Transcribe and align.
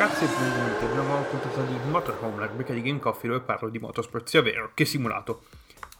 Ragazzi 0.00 0.24
e 0.24 0.28
benvenuti 0.28 0.84
ad 0.86 0.92
una 0.92 1.02
nuova 1.02 1.20
puntata 1.24 1.60
di 1.60 1.76
Motorhome, 1.90 2.40
la 2.40 2.46
rubrica 2.46 2.72
di 2.72 2.80
Game 2.80 3.00
Coffee 3.00 3.28
dove 3.28 3.44
parlo 3.44 3.68
di 3.68 3.78
motorsport 3.78 4.26
sia 4.26 4.40
vero 4.40 4.70
che 4.72 4.86
simulato. 4.86 5.42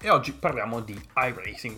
E 0.01 0.09
oggi 0.09 0.33
parliamo 0.33 0.81
di 0.81 0.99
iRacing. 1.15 1.77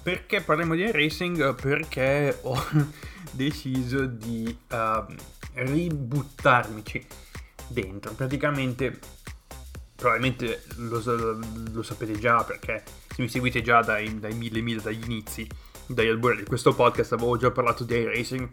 Perché 0.00 0.40
parliamo 0.40 0.76
di 0.76 0.82
iRacing? 0.84 1.52
Perché 1.56 2.38
ho 2.42 2.64
deciso 3.32 4.06
di 4.06 4.56
uh, 4.70 5.14
ributtarmici 5.54 7.04
dentro. 7.66 8.12
Praticamente, 8.12 8.96
probabilmente 9.96 10.62
lo, 10.76 11.02
lo, 11.72 11.82
sapete 11.82 12.16
già 12.20 12.44
perché 12.44 12.84
se 13.08 13.20
mi 13.20 13.28
seguite 13.28 13.62
già 13.62 13.80
dai, 13.80 14.20
dai 14.20 14.34
mille 14.34 14.60
mille 14.60 14.80
dagli 14.80 15.02
inizi, 15.06 15.44
dagli 15.86 16.06
albori 16.06 16.36
di 16.36 16.44
questo 16.44 16.72
podcast, 16.72 17.14
avevo 17.14 17.36
già 17.36 17.50
parlato 17.50 17.82
di 17.82 17.96
iRacing 17.96 18.48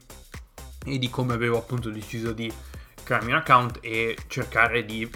e 0.86 0.98
di 0.98 1.10
come 1.12 1.34
avevo 1.34 1.60
appunto 1.60 1.92
deciso 1.92 2.32
di 2.32 2.52
crearmi 3.12 3.32
un 3.32 3.38
account 3.40 3.80
e 3.82 4.18
cercare 4.28 4.86
di 4.86 5.10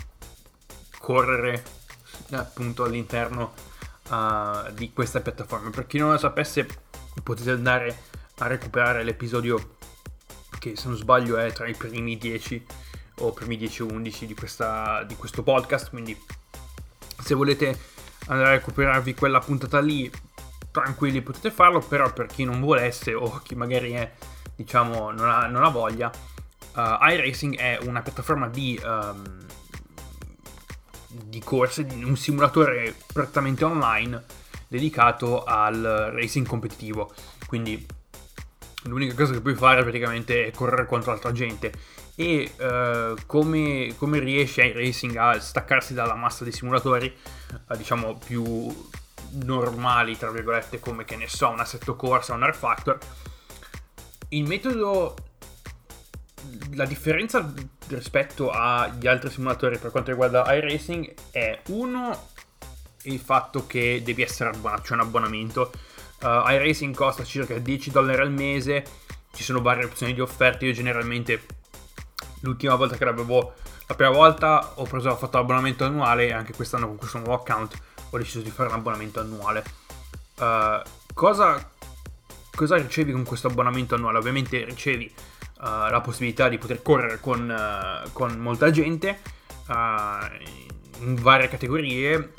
correre 0.99 1.63
appunto 2.31 2.83
all'interno 2.83 3.53
uh, 4.09 4.69
di 4.73 4.91
questa 4.91 5.21
piattaforma. 5.21 5.69
Per 5.69 5.87
chi 5.87 5.97
non 5.97 6.11
lo 6.11 6.17
sapesse, 6.17 6.67
potete 7.23 7.51
andare 7.51 7.97
a 8.39 8.47
recuperare 8.47 9.03
l'episodio 9.03 9.77
che 10.59 10.75
se 10.75 10.89
non 10.89 10.97
sbaglio 10.97 11.37
è 11.37 11.53
tra 11.53 11.67
i 11.67 11.73
primi 11.73 12.17
10 12.17 12.65
o 13.19 13.31
primi 13.31 13.55
10 13.55 13.83
o 13.83 13.85
11 13.85 14.25
di, 14.25 14.33
questa, 14.33 15.03
di 15.03 15.15
questo 15.15 15.41
podcast. 15.41 15.89
Quindi 15.89 16.21
se 17.21 17.33
volete 17.33 17.79
andare 18.27 18.49
a 18.49 18.51
recuperarvi 18.51 19.13
quella 19.13 19.39
puntata 19.39 19.79
lì, 19.79 20.11
tranquilli 20.69 21.21
potete 21.21 21.49
farlo. 21.49 21.79
Però 21.79 22.11
per 22.11 22.25
chi 22.25 22.43
non 22.43 22.59
volesse 22.59 23.13
o 23.13 23.39
chi 23.41 23.55
magari 23.55 23.93
è 23.93 24.11
diciamo 24.53 25.11
non 25.11 25.29
ha, 25.29 25.47
non 25.47 25.63
ha 25.63 25.69
voglia, 25.69 26.11
uh, 26.75 26.97
iRacing 27.01 27.57
è 27.57 27.79
una 27.83 28.01
piattaforma 28.01 28.47
di, 28.47 28.79
um, 28.83 29.45
di 31.09 31.39
corse, 31.39 31.87
un 31.89 32.15
simulatore 32.15 32.95
prettamente 33.11 33.63
online 33.63 34.23
dedicato 34.67 35.43
al 35.43 36.09
racing 36.13 36.45
competitivo. 36.45 37.13
Quindi 37.47 37.85
l'unica 38.83 39.15
cosa 39.15 39.33
che 39.33 39.41
puoi 39.41 39.55
fare 39.55 39.81
praticamente 39.83 40.47
è 40.47 40.51
correre 40.51 40.85
contro 40.85 41.11
altra 41.11 41.31
gente. 41.31 41.71
E 42.15 42.51
uh, 42.57 43.15
come, 43.25 43.93
come, 43.97 44.19
riesce 44.19 44.63
iRacing 44.65 45.15
a 45.17 45.39
staccarsi 45.39 45.93
dalla 45.93 46.15
massa 46.15 46.43
dei 46.43 46.53
simulatori, 46.53 47.13
uh, 47.67 47.75
diciamo 47.75 48.17
più 48.23 48.73
normali, 49.43 50.17
tra 50.17 50.31
virgolette, 50.31 50.79
come 50.79 51.03
che 51.03 51.17
ne 51.17 51.27
so, 51.27 51.49
un 51.49 51.59
assetto 51.59 51.95
corsa, 51.95 52.33
un 52.33 52.45
R 52.45 52.55
Factor, 52.55 52.97
il 54.29 54.47
metodo 54.47 55.15
la 56.73 56.85
differenza 56.85 57.53
rispetto 57.87 58.49
agli 58.49 59.07
altri 59.07 59.29
simulatori 59.29 59.77
per 59.77 59.91
quanto 59.91 60.11
riguarda 60.11 60.53
iRacing 60.53 61.13
è 61.31 61.61
uno 61.67 62.29
il 63.03 63.19
fatto 63.19 63.67
che 63.67 64.01
devi 64.03 64.21
essere 64.21 64.49
abbonato, 64.49 64.81
c'è 64.81 64.93
un 64.93 65.01
abbonamento. 65.01 65.71
Uh, 66.21 66.49
iRacing 66.49 66.95
costa 66.95 67.23
circa 67.23 67.57
10 67.57 67.91
dollari 67.91 68.21
al 68.21 68.31
mese, 68.31 68.83
ci 69.33 69.43
sono 69.43 69.61
varie 69.61 69.85
opzioni 69.85 70.13
di 70.13 70.21
offerte. 70.21 70.65
Io 70.65 70.73
generalmente 70.73 71.43
l'ultima 72.41 72.75
volta 72.75 72.97
che 72.97 73.05
l'avevo, 73.05 73.53
la 73.87 73.95
prima 73.95 74.11
volta 74.11 74.71
ho 74.75 74.83
preso, 74.83 75.09
ho 75.09 75.15
fatto 75.15 75.37
l'abbonamento 75.37 75.85
annuale 75.85 76.27
e 76.27 76.33
anche 76.33 76.53
quest'anno 76.53 76.87
con 76.87 76.97
questo 76.97 77.19
nuovo 77.19 77.35
account 77.35 77.79
ho 78.09 78.17
deciso 78.17 78.41
di 78.41 78.49
fare 78.49 78.69
un 78.69 78.75
abbonamento 78.75 79.19
annuale. 79.19 79.63
Uh, 80.37 80.81
cosa 81.13 81.69
cosa 82.55 82.77
ricevi 82.77 83.11
con 83.11 83.23
questo 83.23 83.47
abbonamento 83.47 83.95
annuale? 83.95 84.17
Ovviamente 84.17 84.63
ricevi 84.63 85.13
uh, 85.57 85.89
la 85.89 86.01
possibilità 86.01 86.49
di 86.49 86.57
poter 86.57 86.81
correre 86.81 87.19
con, 87.19 87.49
uh, 87.49 88.11
con 88.11 88.37
molta 88.39 88.71
gente 88.71 89.19
uh, 89.67 91.03
in 91.03 91.15
varie 91.15 91.47
categorie. 91.47 92.33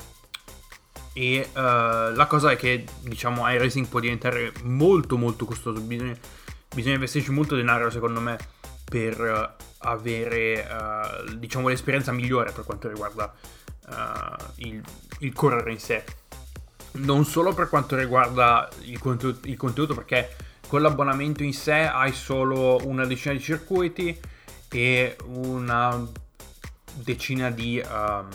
E 1.13 1.49
la 1.53 2.27
cosa 2.27 2.51
è 2.51 2.55
che 2.55 2.85
diciamo 3.01 3.49
iRacing 3.49 3.87
può 3.87 3.99
diventare 3.99 4.53
molto 4.65 5.17
molto 5.17 5.45
costoso. 5.45 5.81
Bisogna, 5.81 6.15
bisogna 6.75 6.93
investirci 6.93 7.31
molto 7.31 7.55
denaro 7.55 7.89
secondo 7.89 8.19
me 8.19 8.37
per 8.85 9.55
avere 9.79 10.67
diciamo 11.37 11.69
l'esperienza 11.69 12.11
migliore 12.11 12.51
per 12.51 12.65
quanto 12.65 12.87
riguarda 12.87 13.33
il, 14.57 14.79
il 15.21 15.33
correre 15.33 15.71
in 15.71 15.79
sé. 15.79 16.03
Non 16.91 17.25
solo 17.25 17.51
per 17.51 17.67
quanto 17.67 17.95
riguarda 17.95 18.69
il 18.81 18.99
contenuto, 18.99 19.47
il 19.47 19.57
contenuto, 19.57 19.95
perché 19.95 20.35
con 20.67 20.81
l'abbonamento 20.81 21.43
in 21.43 21.53
sé 21.53 21.87
hai 21.87 22.11
solo 22.11 22.79
una 22.83 23.05
decina 23.05 23.33
di 23.33 23.39
circuiti 23.39 24.19
e 24.69 25.15
una 25.25 26.05
decina 26.93 27.49
di, 27.49 27.81
um, 27.89 28.27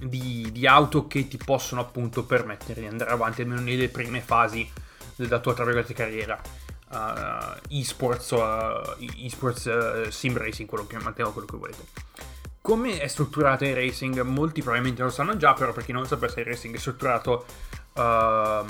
di, 0.00 0.48
di, 0.50 0.66
auto 0.66 1.06
che 1.06 1.28
ti 1.28 1.36
possono 1.36 1.82
appunto 1.82 2.24
permettere 2.24 2.80
di 2.80 2.86
andare 2.86 3.10
avanti 3.10 3.42
almeno 3.42 3.60
nelle 3.60 3.88
prime 3.88 4.20
fasi 4.20 4.68
della 5.16 5.38
tua 5.38 5.54
tra 5.54 5.64
virgolette 5.64 5.94
carriera. 5.94 6.40
Uh, 6.92 7.56
esports, 7.68 8.30
uh, 8.30 8.96
esports 9.18 9.66
uh, 9.66 10.10
sim 10.10 10.36
racing 10.36 10.68
quello 10.68 10.86
che 10.86 10.96
chiamatelo 10.96 11.30
quello 11.30 11.46
che 11.46 11.56
volete. 11.56 11.84
Come 12.62 12.98
è 12.98 13.06
strutturato 13.06 13.64
il 13.64 13.74
racing? 13.74 14.20
Molti 14.22 14.60
probabilmente 14.60 15.02
lo 15.02 15.10
sanno 15.10 15.36
già 15.36 15.52
però 15.54 15.72
per 15.72 15.84
chi 15.84 15.92
non 15.92 16.02
lo 16.02 16.08
sapesse 16.08 16.40
il 16.40 16.46
racing 16.46 16.74
è 16.74 16.78
strutturato 16.78 17.44
uh, 18.00 18.66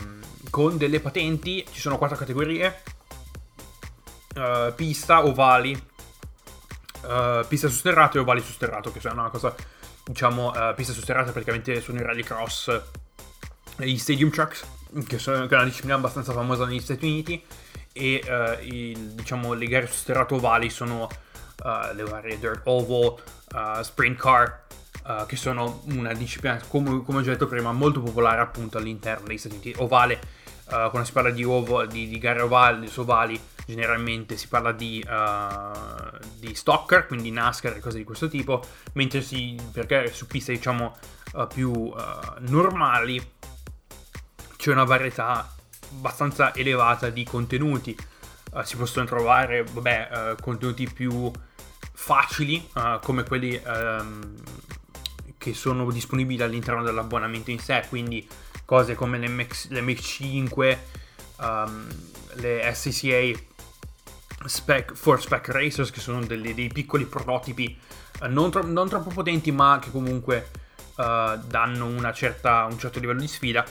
con 0.51 0.77
delle 0.77 1.01
patenti, 1.01 1.65
ci 1.71 1.81
sono 1.81 1.97
quattro 1.97 2.17
categorie, 2.17 2.83
uh, 4.35 4.75
pista, 4.75 5.25
ovali, 5.25 5.73
uh, 7.03 7.47
pista 7.47 7.69
su 7.69 7.77
sterrato 7.77 8.19
e 8.19 8.21
ovali 8.21 8.41
su 8.41 8.53
sterrato, 8.53 8.91
che 8.91 9.01
sono 9.01 9.21
una 9.21 9.31
cosa, 9.31 9.55
diciamo, 10.05 10.51
uh, 10.51 10.75
pista 10.75 10.93
su 10.93 11.01
sterrato 11.01 11.33
praticamente 11.33 11.81
sono 11.81 12.01
i 12.01 12.03
rallycross 12.03 12.81
e 13.79 13.89
gli 13.89 13.99
stadium 13.99 14.31
trucks, 14.31 14.67
che, 15.07 15.19
sono, 15.19 15.47
che 15.47 15.55
è 15.55 15.59
una 15.59 15.67
disciplina 15.67 15.95
abbastanza 15.95 16.33
famosa 16.33 16.67
negli 16.67 16.81
Stati 16.81 17.07
Uniti, 17.07 17.43
e 17.93 18.23
il, 18.63 18.99
diciamo, 19.13 19.53
le 19.53 19.67
gare 19.67 19.87
su 19.87 19.95
sterrato 19.95 20.37
ovali 20.37 20.71
sono 20.71 21.09
le 21.93 22.05
varie 22.05 22.39
dirt 22.39 22.63
oval, 22.65 23.17
sprint 23.83 24.19
car, 24.19 24.63
uh, 25.07 25.27
che 25.27 25.37
sono 25.37 25.83
una 25.87 26.13
disciplina, 26.13 26.61
come, 26.69 27.03
come, 27.03 27.19
ho 27.19 27.23
già 27.23 27.31
detto 27.33 27.47
prima, 27.47 27.73
molto 27.73 28.01
popolare 28.01 28.41
appunto 28.41 28.79
all'interno 28.79 29.27
degli 29.27 29.39
Stati 29.39 29.55
Uniti. 29.55 29.75
Ovale, 29.79 30.21
uh, 30.67 30.91
quando 30.91 31.05
si 31.05 31.13
parla 31.13 31.31
di, 31.31 31.45
ovo, 31.45 31.87
di, 31.87 32.09
di 32.09 32.19
gare 32.19 32.41
ovali, 32.41 32.91
ovali, 32.97 33.41
generalmente 33.67 34.37
si 34.37 34.49
parla 34.49 34.73
di, 34.73 35.05
uh, 35.09 36.19
di 36.39 36.55
stalker, 36.55 37.07
quindi 37.07 37.31
NASCAR 37.31 37.77
e 37.77 37.81
cose 37.81 37.99
di 37.99 38.05
questo 38.05 38.29
tipo, 38.29 38.63
mentre 38.95 39.23
si, 39.23 39.57
perché 39.73 40.13
su 40.13 40.27
piste 40.27 40.53
diciamo 40.53 40.97
più 41.55 41.95
normali 42.41 43.25
c'è 44.57 44.73
una 44.73 44.83
varietà 44.83 45.49
abbastanza 45.91 46.55
elevata 46.55 47.11
di 47.11 47.25
contenuti. 47.25 47.97
Uh, 48.53 48.63
si 48.63 48.77
possono 48.77 49.07
trovare 49.07 49.63
vabbè, 49.63 50.09
uh, 50.13 50.43
contenuti 50.43 50.89
più 50.91 51.31
facili 51.93 52.69
uh, 52.75 52.99
come 53.01 53.23
quelli 53.23 53.61
um, 53.65 54.35
che 55.41 55.55
sono 55.55 55.91
disponibili 55.91 56.43
all'interno 56.43 56.83
dell'abbonamento 56.83 57.51
in 57.51 57.59
sé, 57.59 57.85
quindi 57.89 58.29
cose 58.67 58.95
come 58.95 59.19
l'MX, 59.19 59.71
l'MX5, 59.71 60.79
um, 61.39 61.89
le 62.35 62.71
SCCA 62.75 63.41
spec, 64.45 64.93
for 64.93 65.19
Spec 65.19 65.49
Racers, 65.49 65.91
che 65.91 66.01
sono 66.01 66.23
delle, 66.27 66.53
dei 66.53 66.69
piccoli 66.69 67.07
prototipi 67.07 67.75
uh, 68.21 68.27
non, 68.27 68.51
tro- 68.51 68.67
non, 68.67 68.87
troppo 68.91 69.09
potenti, 69.09 69.51
ma 69.51 69.79
che 69.81 69.91
comunque 69.91 70.51
uh, 70.97 71.39
danno 71.47 72.13
certa, 72.13 72.67
un 72.71 72.79
certo 72.79 73.01
livello 73.01 73.21
di 73.21 73.29
sfida. 73.29 73.65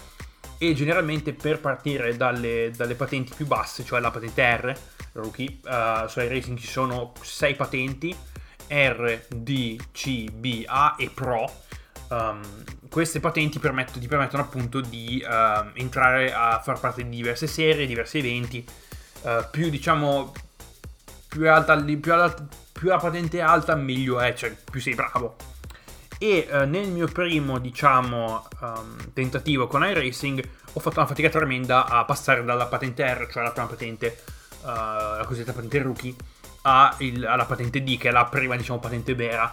E 0.57 0.73
generalmente 0.73 1.33
per 1.33 1.59
partire 1.59 2.17
dalle, 2.17 2.71
dalle, 2.75 2.95
patenti 2.95 3.31
più 3.35 3.45
basse, 3.45 3.85
cioè 3.85 3.99
la 3.99 4.09
patente 4.09 4.41
R, 4.41 4.75
rookie, 5.11 5.59
uh, 5.65 6.07
su 6.07 6.19
iRacing 6.19 6.57
ci 6.57 6.67
sono 6.67 7.13
6 7.21 7.55
patenti 7.55 8.17
R, 8.69 9.25
D, 9.27 9.77
C, 9.91 10.31
B, 10.31 10.63
A 10.65 10.95
e 10.97 11.09
Pro. 11.13 11.51
Um, 12.09 12.41
queste 12.89 13.19
patenti 13.19 13.59
permettono, 13.59 13.99
ti 13.99 14.07
permettono 14.07 14.43
appunto 14.43 14.81
di 14.81 15.23
uh, 15.23 15.69
entrare 15.73 16.33
a 16.33 16.59
far 16.59 16.79
parte 16.79 17.03
di 17.03 17.15
diverse 17.17 17.47
serie, 17.47 17.85
diversi 17.85 18.17
eventi. 18.17 18.65
Uh, 19.21 19.45
più 19.51 19.69
diciamo 19.69 20.31
più, 21.27 21.49
alta, 21.49 21.75
più, 21.75 22.13
alta, 22.13 22.47
più 22.71 22.89
la 22.89 22.97
patente 22.97 23.37
è 23.37 23.41
alta, 23.41 23.75
meglio 23.75 24.19
è, 24.19 24.33
cioè 24.33 24.55
più 24.71 24.81
sei 24.81 24.95
bravo. 24.95 25.35
E 26.17 26.47
uh, 26.49 26.65
nel 26.65 26.89
mio 26.89 27.07
primo, 27.07 27.59
diciamo, 27.59 28.47
um, 28.61 29.13
tentativo 29.13 29.67
con 29.67 29.83
iRacing 29.83 30.49
ho 30.73 30.79
fatto 30.79 30.99
una 30.99 31.07
fatica 31.07 31.29
tremenda 31.29 31.85
a 31.85 32.03
passare 32.05 32.43
dalla 32.43 32.65
patente 32.65 33.03
R, 33.03 33.27
cioè 33.31 33.43
la 33.43 33.51
prima 33.51 33.67
patente, 33.67 34.21
uh, 34.61 34.65
la 34.65 35.23
cosiddetta 35.25 35.53
patente 35.53 35.81
rookie, 35.81 36.15
il, 36.99 37.25
alla 37.25 37.45
patente 37.45 37.83
D, 37.83 37.97
che 37.97 38.09
è 38.09 38.11
la 38.11 38.25
prima 38.25 38.55
diciamo, 38.55 38.79
patente 38.79 39.15
vera, 39.15 39.51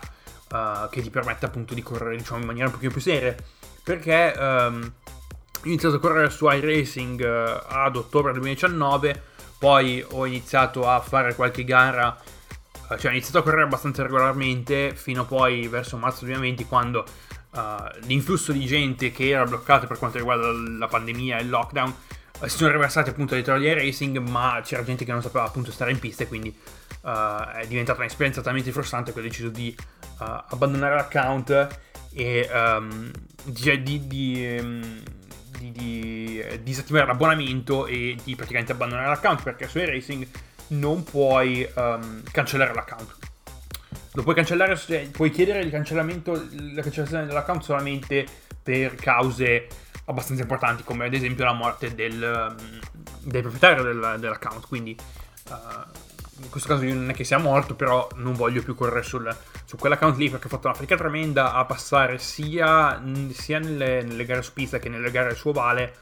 uh, 0.50 0.88
che 0.90 1.02
ti 1.02 1.10
permette 1.10 1.46
appunto 1.46 1.74
di 1.74 1.82
correre 1.82 2.16
diciamo, 2.16 2.40
in 2.40 2.46
maniera 2.46 2.66
un 2.66 2.72
pochino 2.72 2.90
più 2.90 3.00
seria. 3.00 3.34
Perché 3.82 4.34
um, 4.36 4.92
ho 5.12 5.66
iniziato 5.66 5.96
a 5.96 5.98
correre 5.98 6.30
su 6.30 6.48
iRacing 6.48 7.20
uh, 7.20 7.64
ad 7.68 7.96
ottobre 7.96 8.32
2019, 8.32 9.22
poi 9.58 10.04
ho 10.08 10.26
iniziato 10.26 10.88
a 10.88 11.00
fare 11.00 11.34
qualche 11.34 11.64
gara 11.64 12.16
uh, 12.88 12.96
cioè 12.96 13.10
ha 13.10 13.14
iniziato 13.14 13.38
a 13.38 13.42
correre 13.42 13.62
abbastanza 13.62 14.02
regolarmente 14.02 14.94
fino 14.94 15.24
poi 15.24 15.66
verso 15.68 15.96
marzo 15.96 16.24
2020 16.24 16.64
quando 16.66 17.04
l'influsso 18.02 18.52
di 18.52 18.66
gente 18.66 19.10
che 19.10 19.30
era 19.30 19.44
bloccato 19.44 19.86
per 19.86 19.96
quanto 19.96 20.18
riguarda 20.18 20.48
la 20.52 20.88
pandemia 20.88 21.38
e 21.38 21.42
il 21.42 21.48
lockdown 21.48 21.94
si 22.44 22.56
sono 22.56 22.70
riversati 22.70 23.10
appunto 23.10 23.34
dietro 23.34 23.58
di 23.58 23.72
racing 23.72 24.18
ma 24.18 24.60
c'era 24.62 24.84
gente 24.84 25.04
che 25.04 25.12
non 25.12 25.22
sapeva 25.22 25.44
appunto 25.44 25.70
stare 25.72 25.90
in 25.90 25.98
pista 25.98 26.24
e 26.24 26.28
quindi 26.28 26.54
è 27.02 27.66
diventata 27.66 28.00
un'esperienza 28.00 28.42
talmente 28.42 28.72
frustrante 28.72 29.12
che 29.12 29.20
ho 29.20 29.22
deciso 29.22 29.48
di 29.48 29.74
abbandonare 30.18 30.96
l'account 30.96 31.78
e 32.12 32.48
um, 32.52 33.10
di, 33.44 33.82
di, 33.82 34.06
di 34.06 34.58
um, 34.60 35.02
di, 35.58 35.72
di, 35.72 36.44
disattivare 36.62 37.06
l'abbonamento 37.06 37.86
e 37.86 38.16
di 38.22 38.34
praticamente 38.34 38.72
abbandonare 38.72 39.08
l'account 39.08 39.42
perché 39.42 39.68
su 39.68 39.78
iRacing 39.78 40.26
non 40.68 41.02
puoi 41.02 41.68
um, 41.74 42.22
cancellare 42.30 42.74
l'account. 42.74 43.16
Lo 44.12 44.22
puoi 44.22 44.34
cancellare, 44.34 44.76
puoi 45.12 45.30
chiedere 45.30 45.60
il 45.60 45.70
cancellamento, 45.70 46.32
la 46.72 46.82
cancellazione 46.82 47.26
dell'account 47.26 47.62
solamente 47.62 48.26
per 48.62 48.94
cause 48.94 49.66
abbastanza 50.06 50.42
importanti, 50.42 50.82
come 50.82 51.06
ad 51.06 51.14
esempio 51.14 51.44
la 51.44 51.52
morte 51.52 51.94
del, 51.94 52.22
um, 52.50 52.80
del 53.22 53.42
proprietario 53.42 53.82
del, 53.82 54.16
dell'account. 54.18 54.66
Quindi 54.66 54.96
uh, 55.50 55.54
in 56.42 56.50
questo 56.50 56.68
caso 56.68 56.84
io 56.84 56.94
non 56.94 57.10
è 57.10 57.14
che 57.14 57.24
sia 57.24 57.38
morto, 57.38 57.74
però 57.74 58.08
non 58.16 58.34
voglio 58.34 58.62
più 58.62 58.74
correre 58.74 59.02
sul, 59.02 59.34
su 59.64 59.76
quell'account 59.76 60.16
lì 60.16 60.30
perché 60.30 60.46
ho 60.46 60.50
fatto 60.50 60.66
una 60.66 60.76
fatica 60.76 60.96
tremenda 60.96 61.54
a 61.54 61.64
passare 61.64 62.18
sia, 62.18 63.02
sia 63.32 63.58
nelle, 63.58 64.02
nelle, 64.02 64.24
gare 64.24 64.42
su 64.42 64.52
pista 64.52 64.78
che 64.78 64.88
nelle 64.88 65.10
gare 65.10 65.34
su 65.34 65.48
ovale 65.48 65.96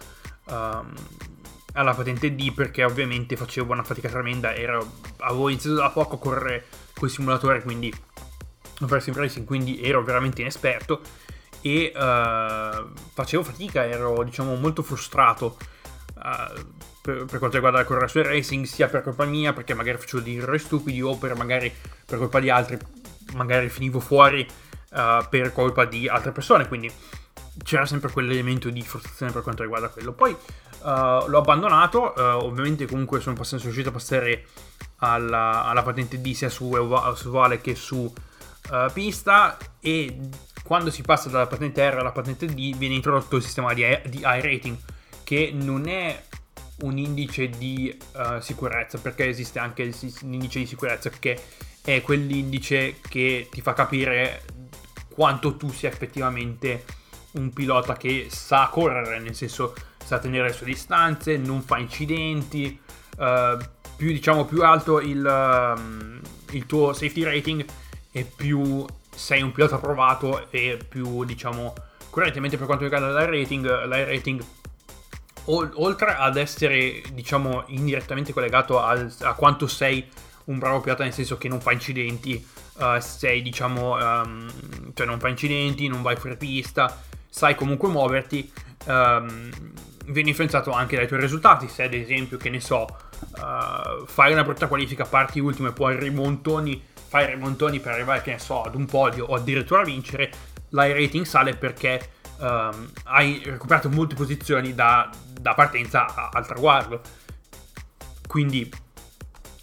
um, 0.47 0.93
alla 1.75 1.95
patente 1.95 2.35
D 2.35 2.53
perché 2.53 2.85
ovviamente 2.85 3.37
facevo 3.37 3.73
una 3.73 3.85
fatica 3.85 4.09
tremenda, 4.09 4.55
ero, 4.55 4.93
avevo 5.19 5.49
iniziato 5.49 5.77
da 5.77 5.91
poco 5.91 6.17
a 6.17 6.19
correre 6.19 6.67
col 6.95 7.11
simulatore, 7.11 7.63
quindi 7.63 7.93
perso 8.87 9.11
in 9.11 9.17
racing, 9.17 9.47
quindi 9.47 9.81
ero 9.83 10.03
veramente 10.03 10.41
inesperto 10.41 11.01
e 11.67 11.91
uh, 11.97 12.91
facevo 13.15 13.43
fatica, 13.43 13.87
ero 13.87 14.23
diciamo 14.23 14.55
molto 14.57 14.83
frustrato. 14.83 15.57
Uh, 16.15 16.63
per, 17.01 17.25
per, 17.25 17.39
quanto 17.39 17.57
riguarda 17.57 17.79
la 17.79 17.87
correre 17.87 18.09
su 18.09 18.21
racing, 18.21 18.67
sia 18.67 18.87
per 18.87 19.03
colpa 19.03 19.25
mia, 19.25 19.55
perché 19.55 19.73
magari 19.73 19.97
facevo 19.97 20.23
dei 20.23 20.37
errori 20.37 20.59
stupidi, 20.59 21.01
o 21.01 21.17
per 21.17 21.35
magari 21.37 21.73
per 22.05 22.19
colpa 22.19 22.39
di 22.39 22.51
altri, 22.51 22.77
magari 23.33 23.71
finivo 23.71 23.99
fuori 23.99 24.47
uh, 24.91 25.27
per 25.31 25.55
colpa 25.55 25.87
di 25.87 26.07
altre 26.07 26.33
persone. 26.33 26.69
Quindi 26.69 26.93
c'era 27.63 27.87
sempre 27.87 28.13
quell'elemento 28.13 28.69
di 28.69 28.83
frustrazione 28.83 29.33
per 29.33 29.41
quanto 29.41 29.63
riguarda 29.63 29.89
quello. 29.89 30.13
Poi 30.13 30.37
l'ho 30.83 31.39
abbandonato, 31.39 32.13
ovviamente 32.45 32.85
comunque 32.87 33.19
sono, 33.19 33.35
passato, 33.35 33.63
sono 33.63 33.73
riuscito 33.73 33.89
a 33.89 33.93
passare 33.93 34.45
alla, 34.97 35.65
alla, 35.65 35.83
patente 35.83 36.21
D 36.21 36.33
sia 36.35 36.51
su, 36.51 36.71
su 37.15 37.31
Vale 37.31 37.63
che 37.63 37.75
su 37.75 38.13
pista 38.93 39.57
e 39.81 40.19
quando 40.65 40.91
si 40.91 41.03
passa 41.03 41.29
dalla 41.29 41.47
patente 41.47 41.89
R 41.91 41.99
alla 41.99 42.11
patente 42.11 42.47
D 42.47 42.77
viene 42.77 42.95
introdotto 42.95 43.37
il 43.37 43.43
sistema 43.43 43.75
di, 43.75 43.85
di 44.07 44.21
iRating 44.21 44.77
che 45.23 45.53
non 45.55 45.87
è 45.87 46.23
un 46.81 46.97
indice 46.99 47.51
di 47.51 47.97
uh, 48.15 48.41
sicurezza, 48.41 48.99
perché 48.99 49.29
esiste 49.29 49.59
anche 49.59 49.85
l'indice 50.23 50.59
di 50.59 50.67
sicurezza 50.67 51.11
che 51.11 51.41
è 51.83 52.01
quell'indice 52.01 52.97
che 53.01 53.49
ti 53.51 53.61
fa 53.61 53.75
capire 53.75 54.43
quanto 55.09 55.57
tu 55.57 55.71
sia 55.71 55.89
effettivamente 55.89 56.85
un 57.33 57.53
pilota 57.53 57.97
che 57.97 58.29
sa 58.31 58.69
correre, 58.71 59.21
nel 59.21 59.35
senso 59.35 59.75
sa 60.03 60.19
tenere 60.19 60.49
le 60.49 60.53
sue 60.55 60.67
distanze, 60.67 61.37
non 61.37 61.63
fa 61.63 61.79
incidenti, 61.79 62.81
uh, 63.19 63.57
più 63.97 64.09
diciamo 64.09 64.45
più 64.45 64.63
alto 64.65 64.99
il, 65.01 65.25
uh, 65.25 66.55
il 66.55 66.67
tuo 66.67 66.93
safety 66.93 67.23
rating 67.23 67.65
e 68.11 68.25
più 68.25 68.85
sei 69.15 69.43
un 69.43 69.53
pilota 69.53 69.79
provato 69.79 70.51
e 70.51 70.79
più 70.89 71.25
diciamo 71.25 71.75
correttamente 72.11 72.57
per 72.57 72.67
quanto 72.67 72.85
riguarda 72.85 73.09
l'air 73.09 73.29
rating, 73.29 73.87
l'air 73.87 74.07
rating 74.07 74.45
oltre 75.47 76.15
ad 76.15 76.37
essere, 76.37 77.03
diciamo, 77.13 77.65
indirettamente 77.67 78.33
collegato 78.33 78.81
al, 78.81 79.13
a 79.21 79.35
quanto 79.35 79.67
sei 79.67 80.07
un 80.45 80.59
bravo 80.59 80.81
pilota, 80.81 81.05
nel 81.05 81.13
senso 81.13 81.37
che 81.37 81.49
non 81.49 81.61
fa 81.61 81.73
incidenti, 81.73 82.47
uh, 82.75 82.99
sei, 82.99 83.43
diciamo, 83.43 83.97
um, 83.97 84.51
cioè 84.95 85.07
non 85.07 85.19
fa 85.19 85.29
incidenti, 85.29 85.89
non 85.89 86.03
vai 86.03 86.17
fuori 86.17 86.37
pista, 86.37 87.03
sai 87.29 87.55
comunque 87.55 87.89
muoverti, 87.89 88.51
um, 88.87 89.51
viene 90.07 90.29
influenzato 90.31 90.71
anche 90.71 90.97
dai 90.97 91.07
tuoi 91.07 91.21
risultati. 91.21 91.69
Se 91.69 91.83
ad 91.83 91.95
esempio, 91.95 92.39
che 92.39 92.51
ne 92.51 92.61
so, 92.61 92.87
uh, 93.37 94.07
fai 94.07 94.33
una 94.33 94.45
brutta 94.45 94.67
qualifica, 94.67 95.05
parti 95.05 95.41
ultimo 95.41 95.69
e 95.69 95.73
poi 95.73 95.99
rimontoni, 95.99 96.83
fai 97.15 97.27
rimontoni 97.27 97.79
per 97.79 97.93
arrivare, 97.93 98.23
che 98.23 98.33
ne 98.33 98.41
so, 98.41 98.63
ad 98.63 98.75
un 98.75 98.87
podio 98.87 99.27
o 99.27 99.37
addirittura 99.37 99.83
a 99.83 99.85
vincere, 99.85 100.33
l'iRating 100.71 101.25
sale 101.25 101.55
perché 101.55 102.11
um, 102.41 102.91
hai 103.05 103.41
recuperato 103.45 103.89
molte 103.89 104.17
posizioni 104.17 104.75
da, 104.75 105.09
da 105.41 105.55
partenza 105.55 106.13
a, 106.13 106.31
al 106.33 106.45
traguardo. 106.45 107.01
Quindi 108.27 108.69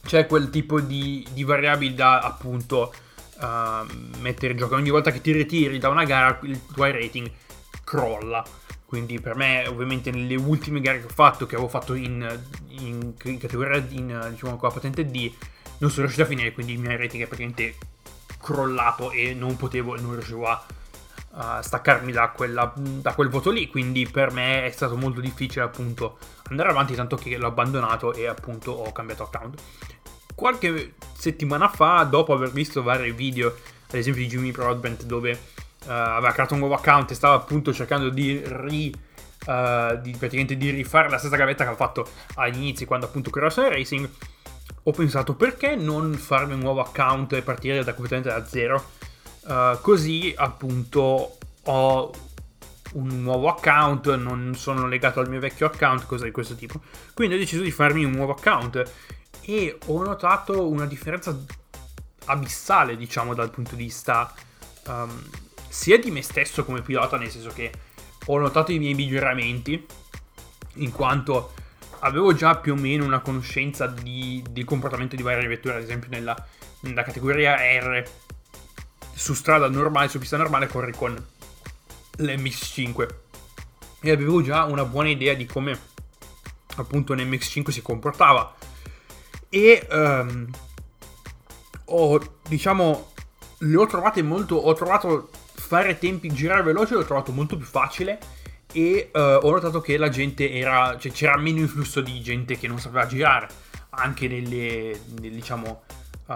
c'è 0.01 0.27
quel 0.27 0.49
tipo 0.49 0.79
di, 0.79 1.27
di 1.33 1.43
variabili 1.43 1.93
da 1.93 2.21
appunto 2.21 2.93
uh, 3.41 3.85
mettere 4.21 4.53
in 4.53 4.57
gioco. 4.57 4.75
Ogni 4.75 4.89
volta 4.89 5.11
che 5.11 5.19
ti 5.19 5.33
ritiri 5.33 5.77
da 5.77 5.89
una 5.89 6.05
gara 6.05 6.39
il 6.43 6.65
tuo 6.73 6.85
rating 6.85 7.29
crolla. 7.83 8.45
Quindi 8.85 9.19
per 9.19 9.35
me, 9.35 9.67
ovviamente, 9.67 10.09
nelle 10.09 10.35
ultime 10.35 10.79
gare 10.79 10.99
che 11.01 11.07
ho 11.07 11.13
fatto, 11.13 11.45
che 11.45 11.55
avevo 11.55 11.69
fatto 11.69 11.95
in, 11.95 12.25
in, 12.69 13.13
in 13.23 13.37
categoria 13.37 13.85
in, 13.89 14.27
diciamo, 14.29 14.55
con 14.55 14.69
la 14.69 14.73
patente 14.73 15.05
D, 15.05 15.33
non 15.81 15.89
sono 15.89 16.05
riuscito 16.05 16.23
a 16.23 16.25
finire, 16.25 16.53
quindi 16.53 16.73
il 16.73 16.79
mio 16.79 16.95
rating 16.95 17.23
è 17.23 17.27
praticamente 17.27 17.75
crollato 18.39 19.11
e 19.11 19.33
non 19.33 19.57
potevo, 19.57 19.99
non 19.99 20.13
riuscivo 20.13 20.47
a 20.47 20.63
uh, 21.31 21.61
staccarmi 21.61 22.11
da, 22.11 22.29
quella, 22.29 22.71
da, 22.75 23.13
quel 23.13 23.29
voto 23.29 23.49
lì, 23.49 23.67
quindi 23.67 24.07
per 24.07 24.31
me 24.31 24.65
è 24.65 24.71
stato 24.71 24.95
molto 24.95 25.21
difficile 25.21 25.63
appunto 25.63 26.17
andare 26.49 26.69
avanti, 26.69 26.93
tanto 26.93 27.15
che 27.15 27.35
l'ho 27.35 27.47
abbandonato 27.47 28.13
e 28.13 28.27
appunto 28.27 28.71
ho 28.71 28.91
cambiato 28.91 29.23
account. 29.23 29.61
Qualche 30.35 30.93
settimana 31.13 31.67
fa, 31.67 32.03
dopo 32.03 32.33
aver 32.33 32.51
visto 32.51 32.83
vari 32.83 33.11
video, 33.11 33.47
ad 33.87 33.95
esempio 33.95 34.21
di 34.21 34.27
Jimmy 34.27 34.51
Broadbent, 34.51 35.03
dove 35.03 35.31
uh, 35.31 35.89
aveva 35.89 36.31
creato 36.31 36.53
un 36.53 36.59
nuovo 36.59 36.75
account 36.75 37.09
e 37.09 37.15
stava 37.15 37.35
appunto 37.35 37.73
cercando 37.73 38.09
di 38.09 38.41
ri... 38.45 39.09
Uh, 39.43 39.99
di, 39.99 40.11
praticamente 40.11 40.55
di 40.55 40.69
rifare 40.69 41.09
la 41.09 41.17
stessa 41.17 41.35
gavetta 41.35 41.63
che 41.63 41.71
ha 41.71 41.75
fatto 41.75 42.07
agli 42.35 42.57
inizi 42.57 42.85
quando 42.85 43.07
appunto 43.07 43.31
creò 43.31 43.49
Sun 43.49 43.69
Racing 43.69 44.07
ho 44.83 44.91
pensato 44.91 45.35
perché 45.35 45.75
non 45.75 46.13
farmi 46.13 46.53
un 46.53 46.59
nuovo 46.59 46.81
account 46.81 47.33
e 47.33 47.41
partire 47.41 47.83
da 47.83 47.93
completamente 47.93 48.29
da 48.29 48.45
zero 48.45 48.99
Uh, 49.43 49.81
così 49.81 50.31
appunto 50.37 51.37
ho 51.63 52.11
un 52.93 53.21
nuovo 53.21 53.47
account, 53.49 54.13
non 54.15 54.53
sono 54.55 54.87
legato 54.87 55.19
al 55.19 55.29
mio 55.29 55.39
vecchio 55.39 55.65
account, 55.65 56.05
cose 56.05 56.25
di 56.25 56.31
questo 56.31 56.55
tipo. 56.55 56.79
Quindi 57.13 57.35
ho 57.35 57.37
deciso 57.39 57.63
di 57.63 57.71
farmi 57.71 58.03
un 58.03 58.11
nuovo 58.11 58.33
account 58.33 58.83
e 59.41 59.79
ho 59.85 60.03
notato 60.03 60.67
una 60.67 60.85
differenza 60.85 61.35
abissale, 62.25 62.95
diciamo, 62.95 63.33
dal 63.33 63.49
punto 63.49 63.75
di 63.75 63.83
vista 63.83 64.31
um, 64.87 65.23
sia 65.67 65.97
di 65.97 66.11
me 66.11 66.21
stesso 66.21 66.63
come 66.63 66.81
pilota, 66.81 67.17
nel 67.17 67.31
senso 67.31 67.49
che 67.49 67.71
ho 68.25 68.37
notato 68.37 68.71
i 68.71 68.77
miei 68.77 68.93
miglioramenti, 68.93 69.83
in 70.75 70.91
quanto 70.91 71.53
avevo 72.01 72.33
già 72.33 72.57
più 72.57 72.73
o 72.73 72.75
meno 72.75 73.05
una 73.05 73.19
conoscenza 73.19 73.87
di, 73.87 74.43
del 74.49 74.65
comportamento 74.65 75.15
di 75.15 75.23
varie 75.23 75.47
vetture, 75.47 75.75
ad 75.75 75.83
esempio 75.83 76.09
nella, 76.09 76.35
nella 76.81 77.03
categoria 77.03 77.55
R 77.55 78.03
su 79.13 79.33
strada 79.33 79.67
normale, 79.69 80.07
su 80.07 80.19
pista 80.19 80.37
normale, 80.37 80.67
corri 80.67 80.93
con 80.93 81.15
l'MX5. 82.17 83.07
E 84.01 84.11
avevo 84.11 84.41
già 84.41 84.63
una 84.63 84.85
buona 84.85 85.09
idea 85.09 85.33
di 85.33 85.45
come 85.45 85.77
appunto 86.75 87.13
l'MX5 87.13 87.69
si 87.69 87.81
comportava. 87.81 88.55
E 89.49 89.87
um, 89.91 90.47
ho, 91.85 92.39
diciamo, 92.47 93.11
le 93.59 93.77
ho 93.77 93.85
trovate 93.85 94.23
molto. 94.23 94.55
Ho 94.55 94.73
trovato 94.73 95.29
fare 95.53 95.99
tempi, 95.99 96.33
girare 96.33 96.63
veloce, 96.63 96.95
l'ho 96.95 97.05
trovato 97.05 97.31
molto 97.31 97.57
più 97.57 97.65
facile. 97.65 98.19
E 98.73 99.09
uh, 99.13 99.19
ho 99.19 99.51
notato 99.51 99.81
che 99.81 99.97
la 99.97 100.09
gente 100.09 100.51
era. 100.51 100.97
cioè 100.97 101.11
c'era 101.11 101.37
meno 101.37 101.59
influsso 101.59 102.01
di 102.01 102.21
gente 102.21 102.57
che 102.57 102.67
non 102.67 102.79
sapeva 102.79 103.05
girare. 103.05 103.47
Anche 103.91 104.27
nelle, 104.27 104.99
nelle 105.19 105.35
diciamo, 105.35 105.83
uh, 106.27 106.33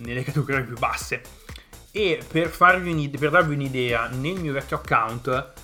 nelle 0.00 0.22
categorie 0.22 0.62
più 0.62 0.78
basse. 0.78 1.22
E 1.90 2.20
per, 2.26 2.50
per 2.50 3.30
darvi 3.30 3.54
un'idea, 3.54 4.08
nel 4.08 4.38
mio 4.38 4.52
vecchio 4.52 4.76
account 4.76 5.54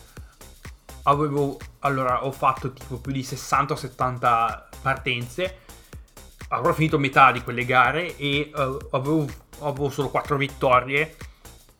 avevo, 1.04 1.58
allora, 1.80 2.24
ho 2.24 2.32
fatto 2.32 2.72
tipo 2.72 2.98
più 2.98 3.12
di 3.12 3.22
60 3.22 3.72
o 3.72 3.76
70 3.76 4.68
partenze, 4.80 5.58
avrò 6.48 6.72
finito 6.72 6.98
metà 6.98 7.32
di 7.32 7.42
quelle 7.42 7.64
gare 7.64 8.16
e 8.16 8.50
uh, 8.54 8.78
avevo, 8.90 9.26
avevo, 9.60 9.90
solo 9.90 10.10
4 10.10 10.36
vittorie, 10.36 11.16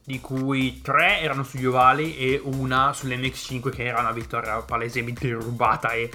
di 0.04 0.20
cui 0.20 0.80
3 0.80 1.20
erano 1.20 1.44
sugli 1.44 1.64
ovali 1.64 2.16
e 2.16 2.40
una 2.42 2.90
sull'MX5 2.90 3.70
che 3.70 3.84
era 3.84 4.00
una 4.00 4.12
vittoria 4.12 4.56
palesemente 4.58 5.30
rubata 5.32 5.92
e 5.92 6.10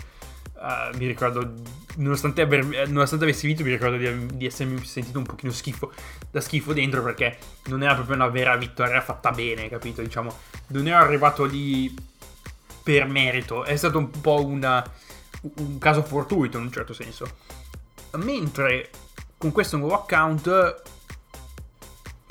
uh, 0.55 0.97
mi 0.97 1.07
ricordo, 1.07 1.53
nonostante, 1.95 2.41
aver, 2.41 2.89
nonostante, 2.89 3.23
avessi 3.23 3.47
vinto, 3.47 3.63
mi 3.63 3.71
ricordo 3.71 3.95
di, 3.95 4.35
di, 4.35 4.45
essermi 4.45 4.83
sentito 4.83 5.17
un 5.17 5.25
pochino 5.25 5.51
schifo, 5.51 5.91
da 6.29 6.41
schifo 6.41 6.73
dentro 6.73 7.01
perché 7.01 7.37
non 7.65 7.81
era 7.81 7.93
proprio 7.95 8.15
una 8.15 8.27
vera 8.27 8.55
vittoria 8.57 8.99
fatta 9.01 9.31
bene, 9.31 9.69
capito? 9.69 10.01
Diciamo, 10.01 10.35
non 10.67 10.87
ero 10.87 10.97
arrivato 10.97 11.45
lì 11.45 11.93
per 12.83 13.07
merito, 13.07 13.63
è 13.63 13.75
stato 13.75 13.97
un 13.97 14.09
po' 14.09 14.45
una, 14.45 14.83
un 15.41 15.77
caso 15.77 16.03
fortuito 16.03 16.57
in 16.57 16.63
un 16.63 16.71
certo 16.71 16.93
senso. 16.93 17.25
Mentre 18.15 18.89
con 19.37 19.51
questo 19.51 19.77
nuovo 19.77 19.95
account 19.95 20.95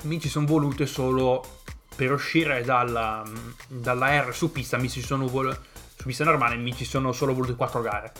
mi 0.03 0.19
ci 0.19 0.29
sono 0.29 0.45
volute 0.45 0.85
solo 0.85 1.61
per 1.95 2.11
uscire 2.11 2.63
dalla, 2.63 3.23
dalla 3.67 4.21
R 4.21 4.33
su 4.33 4.51
pista 4.51 4.77
mi 4.77 4.89
ci 4.89 5.01
sono 5.01 5.27
vol- 5.27 5.59
su 5.95 6.03
pista 6.05 6.23
normale 6.23 6.55
mi 6.55 6.75
ci 6.75 6.85
sono 6.85 7.11
solo 7.11 7.33
volute 7.33 7.55
4 7.55 7.81
gare. 7.81 8.11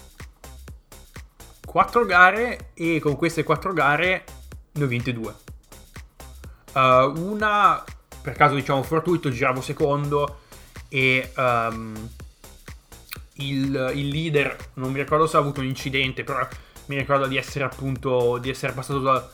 4 1.66 2.06
gare 2.06 2.72
e 2.74 3.00
con 3.00 3.16
queste 3.16 3.44
4 3.44 3.74
gare 3.74 4.24
ne 4.72 4.84
ho 4.84 4.88
vinte 4.88 5.14
2 5.14 5.36
uh, 6.74 6.80
una 6.80 7.84
per 8.22 8.36
caso 8.36 8.56
diciamo 8.56 8.82
fortuito 8.84 9.30
giravo 9.30 9.62
secondo 9.62 10.40
e 10.90 11.32
um, 11.36 12.10
il, 13.34 13.92
il, 13.96 14.08
leader 14.08 14.56
non 14.76 14.92
mi 14.92 15.00
ricordo 15.00 15.28
se 15.28 15.38
ha 15.38 15.40
avuto 15.40 15.60
un 15.60 15.68
incidente 15.68 16.24
però 16.24 16.48
mi 16.86 16.98
ricordo 16.98 17.28
di 17.28 17.38
essere 17.38 17.66
appunto 17.66 18.38
di 18.38 18.50
essere 18.50 18.74
passato 18.74 19.00
da, 19.00 19.30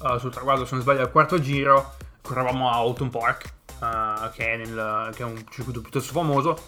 uh, 0.00 0.18
sul 0.18 0.30
traguardo 0.30 0.64
se 0.64 0.74
non 0.74 0.82
sbaglio 0.82 1.02
al 1.02 1.10
quarto 1.10 1.40
giro 1.40 1.94
correvamo 2.22 2.70
a 2.70 2.76
Alton 2.76 3.10
Park 3.10 3.52
uh, 3.80 4.30
che, 4.32 4.52
è 4.52 4.56
nel, 4.56 5.10
che, 5.14 5.22
è 5.22 5.26
un 5.26 5.44
circuito 5.50 5.80
piuttosto 5.80 6.12
famoso. 6.12 6.58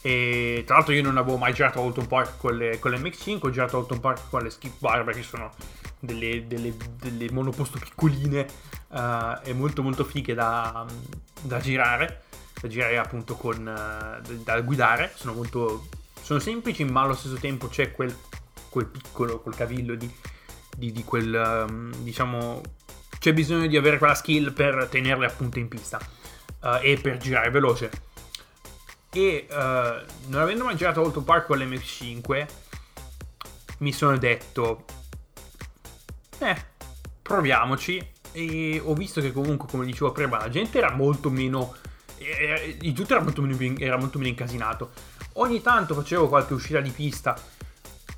E 0.00 0.62
tra 0.64 0.76
l'altro 0.76 0.94
io 0.94 1.02
non 1.02 1.16
avevo 1.16 1.36
mai 1.36 1.52
girato 1.52 1.84
a 1.84 2.06
Park 2.06 2.38
con 2.38 2.56
le, 2.56 2.78
con 2.78 2.92
le 2.92 2.98
MX5, 2.98 3.38
ho 3.40 3.50
girato 3.50 3.86
a 3.88 3.98
Park 3.98 4.30
con 4.30 4.42
le 4.42 4.50
Skip 4.50 4.74
Barber 4.78 5.14
che 5.14 5.22
sono 5.22 5.52
delle, 5.98 6.46
delle, 6.46 6.74
delle 6.96 7.30
monoposto 7.32 7.78
piccoline 7.78 8.46
uh, 8.88 9.38
e 9.42 9.52
molto 9.52 9.82
molto 9.82 10.04
fighe 10.04 10.34
da, 10.34 10.86
da 11.42 11.58
girare, 11.58 12.22
da 12.60 12.68
girare 12.68 12.96
appunto 12.98 13.34
con, 13.34 13.64
da 13.64 14.60
guidare, 14.60 15.12
sono 15.14 15.32
molto 15.32 15.88
sono 16.22 16.40
semplici 16.40 16.84
ma 16.84 17.02
allo 17.02 17.14
stesso 17.14 17.36
tempo 17.36 17.68
c'è 17.68 17.92
quel, 17.92 18.14
quel 18.68 18.86
piccolo, 18.86 19.40
quel 19.40 19.54
cavillo 19.54 19.94
di, 19.94 20.12
di, 20.78 20.92
di 20.92 21.02
quel 21.02 21.66
um, 21.68 21.92
diciamo 22.02 22.60
c'è 23.18 23.32
bisogno 23.32 23.66
di 23.66 23.76
avere 23.76 23.98
quella 23.98 24.14
skill 24.14 24.52
per 24.52 24.86
tenerle 24.88 25.26
appunto 25.26 25.58
in 25.58 25.66
pista 25.66 25.98
uh, 26.62 26.78
e 26.80 26.98
per 27.02 27.18
girare 27.18 27.50
veloce. 27.50 27.90
E 29.10 29.46
uh, 29.50 29.54
non 30.28 30.40
avendo 30.40 30.64
mai 30.64 30.76
girato 30.76 31.02
Auto 31.02 31.22
Park 31.22 31.46
con 31.46 31.58
l'MX5, 31.58 32.46
mi 33.78 33.92
sono 33.92 34.16
detto, 34.18 34.84
eh, 36.38 36.56
proviamoci. 37.20 38.16
E 38.30 38.80
ho 38.84 38.94
visto 38.94 39.20
che 39.20 39.32
comunque, 39.32 39.66
come 39.68 39.84
dicevo 39.84 40.12
prima, 40.12 40.38
la 40.38 40.48
gente 40.48 40.78
era 40.78 40.92
molto 40.92 41.28
meno... 41.28 41.74
Eh, 42.18 42.76
di 42.78 42.92
tutto 42.92 43.14
era 43.14 43.22
molto, 43.22 43.42
meno, 43.42 43.78
era 43.78 43.96
molto 43.96 44.18
meno 44.18 44.30
incasinato. 44.30 44.92
Ogni 45.34 45.60
tanto 45.60 45.94
facevo 45.94 46.28
qualche 46.28 46.54
uscita 46.54 46.80
di 46.80 46.90
pista, 46.90 47.40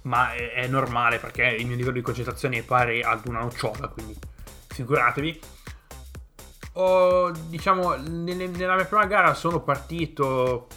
ma 0.02 0.32
è, 0.32 0.52
è 0.52 0.66
normale 0.66 1.18
perché 1.18 1.44
il 1.44 1.66
mio 1.66 1.76
livello 1.76 1.96
di 1.96 2.02
concentrazione 2.02 2.58
è 2.58 2.62
pari 2.62 3.02
ad 3.02 3.26
una 3.26 3.40
nocciola, 3.40 3.88
quindi 3.88 4.16
figuratevi. 4.68 5.40
Ho, 6.74 7.30
diciamo, 7.30 7.96
nelle, 7.96 8.46
nella 8.46 8.76
mia 8.76 8.84
prima 8.84 9.06
gara 9.06 9.34
sono 9.34 9.60
partito 9.60 10.68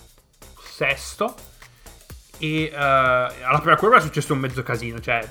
sesto 0.59 1.35
e 2.39 2.69
uh, 2.73 2.75
alla 2.75 3.59
prima 3.59 3.75
curva 3.75 3.97
è 3.97 4.01
successo 4.01 4.33
un 4.33 4.39
mezzo 4.39 4.63
casino, 4.63 4.99
cioè 4.99 5.29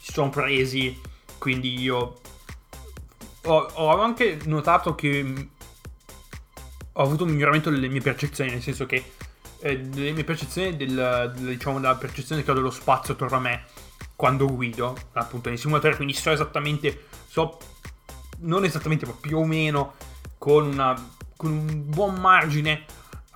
si 0.00 0.12
sono 0.12 0.30
presi, 0.30 0.98
quindi 1.38 1.78
io 1.78 2.20
ho, 3.44 3.70
ho 3.74 4.00
anche 4.00 4.38
notato 4.44 4.94
che 4.94 5.48
ho 6.92 7.02
avuto 7.02 7.24
un 7.24 7.30
miglioramento 7.30 7.70
delle 7.70 7.88
mie 7.88 8.00
percezioni, 8.00 8.50
nel 8.50 8.62
senso 8.62 8.86
che 8.86 9.12
eh, 9.60 9.80
delle 9.80 10.12
mie 10.12 10.24
percezioni 10.24 10.76
del, 10.76 11.32
diciamo 11.36 11.80
della 11.80 11.96
percezione 11.96 12.42
che 12.42 12.50
ho 12.50 12.54
dello 12.54 12.70
spazio 12.70 13.14
attorno 13.14 13.36
a 13.36 13.40
me 13.40 13.64
quando 14.16 14.46
guido 14.46 14.96
appunto 15.12 15.48
nei 15.48 15.58
simulatori 15.58 15.96
quindi 15.96 16.14
so 16.14 16.30
esattamente 16.30 17.06
so 17.28 17.58
non 18.40 18.64
esattamente, 18.64 19.06
ma 19.06 19.14
più 19.18 19.38
o 19.38 19.44
meno 19.44 19.94
con, 20.36 20.66
una, 20.66 20.94
con 21.36 21.50
un 21.50 21.84
buon 21.86 22.14
margine 22.16 22.84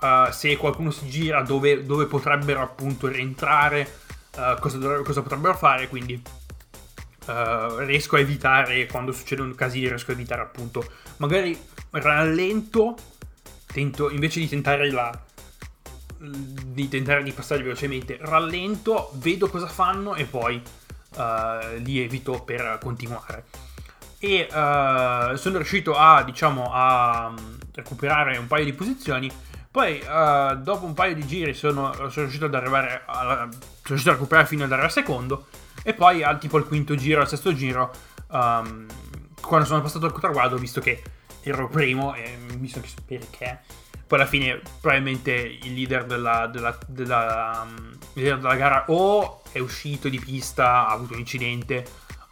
uh, 0.01 0.31
se 0.31 0.55
qualcuno 0.57 0.91
si 0.91 1.09
gira 1.09 1.41
dove, 1.41 1.83
dove 1.83 2.05
potrebbero 2.05 2.61
appunto 2.61 3.07
rientrare, 3.07 3.91
uh, 4.37 4.59
cosa, 4.59 4.77
cosa, 5.01 5.21
potrebbero 5.21 5.55
fare, 5.55 5.87
quindi 5.87 6.21
uh, 7.25 7.77
riesco 7.79 8.15
a 8.15 8.19
evitare 8.19 8.85
quando 8.85 9.11
succede 9.11 9.41
un 9.41 9.55
casino, 9.55 9.89
riesco 9.89 10.11
a 10.11 10.13
evitare 10.13 10.41
appunto. 10.41 10.85
Magari 11.17 11.57
rallento, 11.91 12.95
tento 13.65 14.09
invece 14.09 14.39
di 14.39 14.47
tentare 14.47 14.89
la 14.91 15.11
di 16.29 16.87
tentare 16.87 17.23
di 17.23 17.31
passare 17.31 17.63
velocemente, 17.63 18.17
rallento, 18.21 19.11
vedo 19.15 19.49
cosa 19.49 19.67
fanno 19.67 20.15
e 20.15 20.25
poi 20.25 20.61
li 21.81 21.99
evito 21.99 22.41
per 22.41 22.79
continuare 22.81 23.43
e 24.23 24.47
uh, 24.49 25.35
sono 25.35 25.57
riuscito 25.57 25.95
a, 25.95 26.23
diciamo, 26.23 26.71
a 26.71 27.29
mm, 27.29 27.55
recuperare 27.73 28.37
un 28.37 28.47
paio 28.47 28.63
di 28.63 28.71
posizioni. 28.71 29.29
Poi, 29.69 30.01
uh, 30.01 30.55
dopo 30.55 30.85
un 30.85 30.93
paio 30.93 31.13
di 31.13 31.27
giri, 31.27 31.53
sono, 31.53 31.91
sono, 31.93 32.11
riuscito 32.15 32.45
ad 32.45 32.55
arrivare. 32.55 33.01
A, 33.05 33.49
sono 33.49 33.49
riuscito 33.83 34.11
a 34.11 34.13
recuperare 34.13 34.47
fino 34.47 34.63
ad 34.63 34.71
arrivare 34.71 34.93
al 34.93 34.93
secondo. 34.93 35.47
E 35.83 35.93
poi, 35.93 36.23
al 36.23 36.39
tipo 36.39 36.55
al 36.55 36.65
quinto 36.65 36.95
giro, 36.95 37.19
al 37.19 37.27
sesto 37.27 37.53
giro, 37.53 37.91
um, 38.29 38.85
quando 39.41 39.65
sono 39.65 39.81
passato 39.81 40.05
al 40.05 40.17
traguardo, 40.17 40.55
ho 40.55 40.59
visto 40.59 40.79
che 40.79 41.03
ero 41.41 41.67
primo 41.67 42.15
e 42.15 42.37
visto 42.55 42.79
che 42.79 42.87
perché. 43.05 43.59
Poi 44.13 44.21
alla 44.21 44.29
fine, 44.29 44.61
probabilmente 44.79 45.31
il 45.31 45.73
leader 45.73 46.05
della, 46.05 46.45
della, 46.45 46.77
della, 46.85 47.65
um, 47.65 47.97
leader 48.13 48.37
della 48.37 48.55
gara 48.55 48.83
o 48.89 49.41
è 49.51 49.57
uscito 49.57 50.07
di 50.07 50.19
pista, 50.19 50.87
ha 50.87 50.91
avuto 50.91 51.13
un 51.13 51.19
incidente, 51.19 51.83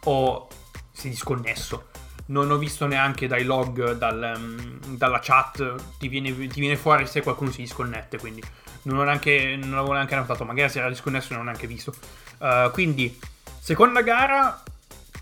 o 0.04 0.46
si 0.92 1.08
è 1.08 1.10
disconnesso. 1.10 1.88
Non 2.26 2.52
ho 2.52 2.56
visto 2.56 2.86
neanche 2.86 3.26
dai 3.26 3.42
log, 3.42 3.94
dal, 3.94 4.32
um, 4.36 4.78
dalla 4.96 5.18
chat, 5.20 5.98
ti 5.98 6.06
viene, 6.06 6.46
ti 6.46 6.60
viene, 6.60 6.76
fuori 6.76 7.04
se 7.08 7.20
qualcuno 7.20 7.50
si 7.50 7.62
disconnette, 7.62 8.16
quindi 8.16 8.40
non, 8.82 8.98
ho 8.98 9.02
neanche, 9.02 9.58
non 9.60 9.74
avevo 9.76 9.94
neanche 9.94 10.14
notato, 10.14 10.44
magari 10.44 10.70
si 10.70 10.78
era 10.78 10.88
disconnesso 10.88 11.32
e 11.32 11.32
non 11.32 11.40
ho 11.40 11.44
neanche 11.46 11.66
visto. 11.66 11.92
Uh, 12.38 12.70
quindi, 12.70 13.18
seconda 13.58 14.02
gara, 14.02 14.62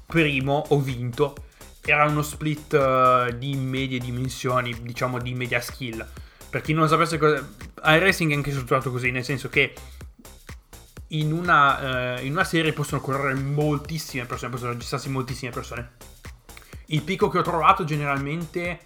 primo, 0.04 0.62
ho 0.68 0.78
vinto. 0.78 1.36
Era 1.82 2.04
uno 2.04 2.20
split 2.20 2.74
uh, 2.74 3.34
di 3.34 3.56
medie 3.56 3.98
dimensioni, 3.98 4.76
diciamo 4.82 5.18
di 5.18 5.32
media 5.32 5.62
skill. 5.62 6.06
Per 6.50 6.60
chi 6.60 6.72
non 6.72 6.88
sapesse 6.88 7.16
cosa... 7.16 7.48
iRacing 7.84 8.32
è 8.32 8.34
anche 8.34 8.50
strutturato 8.50 8.90
così, 8.90 9.12
nel 9.12 9.24
senso 9.24 9.48
che 9.48 9.72
in 11.08 11.32
una, 11.32 12.16
uh, 12.18 12.24
in 12.24 12.32
una 12.32 12.44
serie 12.44 12.72
possono 12.72 13.00
correre 13.00 13.34
moltissime 13.34 14.26
persone, 14.26 14.50
possono 14.50 14.72
registrarsi 14.72 15.08
moltissime 15.08 15.52
persone. 15.52 15.92
Il 16.86 17.02
picco 17.02 17.28
che 17.28 17.38
ho 17.38 17.42
trovato 17.42 17.84
generalmente 17.84 18.80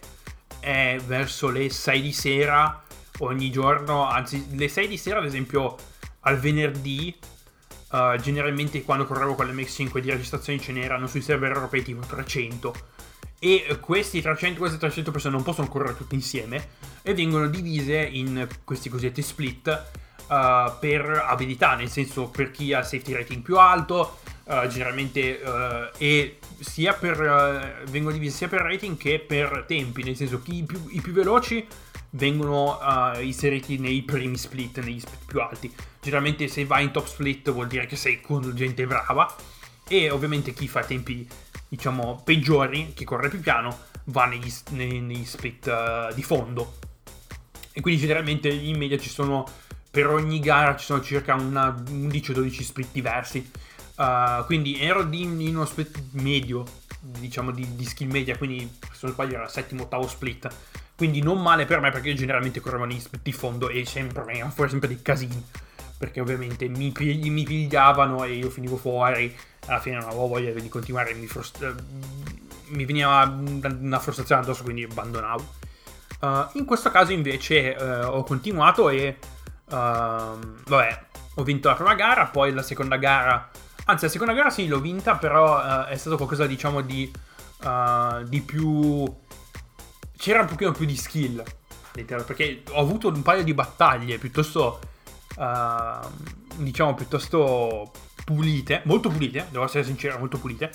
è 0.61 0.99
verso 1.07 1.49
le 1.49 1.71
6 1.71 2.03
di 2.03 2.13
sera 2.13 2.83
ogni 3.21 3.51
giorno, 3.51 4.09
anzi 4.09 4.47
le 4.57 4.69
6 4.69 4.89
di 4.89 4.97
sera 4.99 5.19
ad 5.19 5.25
esempio 5.25 5.77
al 6.21 6.39
venerdì, 6.39 7.17
uh, 7.93 8.17
generalmente 8.17 8.83
quando 8.83 9.07
correvo 9.07 9.35
con 9.35 9.47
l'MX5 9.47 9.99
di 9.99 10.11
registrazioni 10.11 10.61
ce 10.61 10.73
n'erano 10.73 11.07
sui 11.07 11.23
server 11.23 11.53
europei 11.53 11.83
tipo 11.83 12.05
300 12.05 12.93
e 13.39 13.79
questi 13.81 14.21
300, 14.23 14.59
queste 14.59 14.79
300 14.79 15.11
persone 15.11 15.35
non 15.35 15.45
possono 15.45 15.69
correre 15.69 15.97
tutte 15.97 16.15
insieme 16.15 16.69
e 17.03 17.15
vengono 17.15 17.49
divise 17.49 17.99
in 18.01 18.47
questi 18.65 18.89
cosiddetti 18.89 19.23
split 19.23 19.83
uh, 20.29 20.73
per 20.81 21.25
abilità, 21.27 21.75
nel 21.75 21.91
senso 21.91 22.29
per 22.29 22.51
chi 22.51 22.73
ha 22.73 22.83
safety 22.83 23.13
rating 23.13 23.43
più 23.43 23.59
alto, 23.59 24.19
uh, 24.45 24.67
generalmente 24.69 25.41
uh, 25.45 25.95
e 25.99 26.39
sia 26.61 26.95
per 26.95 27.85
vengono 27.91 28.15
divisi 28.15 28.37
sia 28.37 28.49
per 28.49 28.63
rating 28.63 28.97
che 28.97 29.19
per 29.19 29.65
tempi, 29.67 30.03
nel 30.03 30.17
senso 30.17 30.41
che 30.41 30.53
i 30.53 30.63
più, 30.63 30.87
i 30.91 31.01
più 31.01 31.13
veloci 31.13 31.67
vengono 32.11 32.79
inseriti 33.21 33.77
nei 33.77 34.03
primi 34.03 34.37
split, 34.37 34.79
negli 34.79 35.01
split 35.01 35.25
più 35.27 35.41
alti. 35.41 35.75
Generalmente 36.01 36.47
se 36.47 36.65
vai 36.65 36.85
in 36.85 36.93
top 36.93 37.07
split 37.07 37.51
vuol 37.51 37.67
dire 37.67 37.87
che 37.87 37.97
sei 37.97 38.21
con 38.21 38.55
gente 38.55 38.87
brava 38.87 39.35
e 39.89 40.11
ovviamente 40.11 40.53
chi 40.53 40.69
fa 40.69 40.85
tempi 40.85 41.27
diciamo 41.75 42.23
peggiori, 42.25 42.93
chi 42.95 43.05
corre 43.05 43.29
più 43.29 43.41
piano, 43.41 43.77
va 44.05 44.27
negli, 44.27 44.53
nei, 44.71 45.01
negli 45.01 45.25
split 45.25 46.15
di 46.15 46.23
fondo. 46.23 46.79
E 47.73 47.81
quindi 47.81 48.01
generalmente 48.01 48.49
in 48.49 48.77
media 48.77 48.99
ci 48.99 49.09
sono 49.09 49.45
per 49.95 50.09
ogni 50.09 50.41
gara 50.41 50.75
ci 50.75 50.87
sono 50.87 51.01
circa 51.01 51.37
11-12 51.37 52.63
split 52.63 52.89
diversi. 52.91 53.49
Uh, 53.97 54.45
quindi 54.45 54.81
ero 54.81 55.05
di, 55.05 55.23
in 55.23 55.55
uno 55.55 55.65
split 55.65 56.03
medio, 56.15 56.65
diciamo 56.99 57.53
di, 57.53 57.77
di 57.77 57.85
skill 57.85 58.11
media, 58.11 58.37
quindi 58.37 58.69
se 58.81 58.99
non 59.03 59.13
sbaglio 59.13 59.35
era 59.35 59.45
il 59.45 59.51
settimo, 59.51 59.85
ottavo 59.85 60.09
split. 60.09 60.49
Quindi 60.97 61.23
non 61.23 61.41
male 61.41 61.65
per 61.65 61.79
me 61.79 61.93
perché 61.93 62.09
io 62.09 62.17
generalmente 62.17 62.59
correvo 62.59 62.87
negli 62.87 62.99
split 62.99 63.23
di 63.23 63.33
fondo 63.33 63.69
e 63.69 63.87
sempre, 63.87 64.25
fuori 64.53 64.71
sempre 64.71 64.89
dei 64.89 65.01
casini. 65.01 65.45
Perché 66.05 66.21
ovviamente 66.21 66.69
mi, 66.69 66.93
pig- 66.93 67.25
mi 67.29 67.45
pigliavano 67.45 68.25
e 68.25 68.35
io 68.35 68.51
finivo 68.51 68.77
fuori, 68.77 69.35
alla 69.67 69.81
fine 69.81 69.97
non 69.97 70.05
avevo 70.05 70.27
voglia 70.27 70.53
di 70.53 70.69
continuare, 70.69 71.15
mi, 71.15 71.27
frust- 71.27 71.75
mi 72.67 72.85
veniva 72.85 73.23
una 73.25 73.99
frustrazione 73.99 74.43
addosso, 74.43 74.65
quindi 74.65 74.83
abbandonavo. 74.83 75.55
Uh, 76.21 76.47
in 76.53 76.67
questo 76.67 76.91
caso 76.91 77.13
invece 77.13 77.75
uh, 77.79 78.07
ho 78.09 78.23
continuato 78.23 78.91
e 78.91 79.17
uh, 79.65 79.73
vabbè, 79.73 81.05
ho 81.37 81.43
vinto 81.43 81.69
la 81.69 81.75
prima 81.75 81.95
gara, 81.95 82.27
poi 82.27 82.53
la 82.53 82.63
seconda 82.63 82.97
gara, 82.97 83.51
anzi 83.87 84.05
la 84.05 84.11
seconda 84.11 84.35
gara 84.35 84.51
sì 84.51 84.67
l'ho 84.67 84.81
vinta, 84.81 85.17
però 85.17 85.87
è 85.87 85.97
stato 85.97 86.17
qualcosa 86.17 86.47
diciamo 86.47 86.83
di, 86.83 87.11
di 88.25 88.41
più... 88.43 89.11
c'era 90.19 90.43
un 90.43 90.49
pochino 90.49 90.73
più 90.73 90.85
di 90.85 90.97
skill, 90.97 91.43
perché 91.93 92.63
ho 92.73 92.81
avuto 92.81 93.09
un 93.09 93.23
paio 93.23 93.43
di 93.43 93.55
battaglie 93.55 94.19
piuttosto, 94.19 94.81
diciamo, 96.57 96.95
piuttosto 96.95 97.91
pulite, 98.25 98.83
molto 98.85 99.09
pulite, 99.09 99.47
devo 99.51 99.65
essere 99.65 99.85
sincero, 99.85 100.19
molto 100.19 100.39
pulite. 100.39 100.73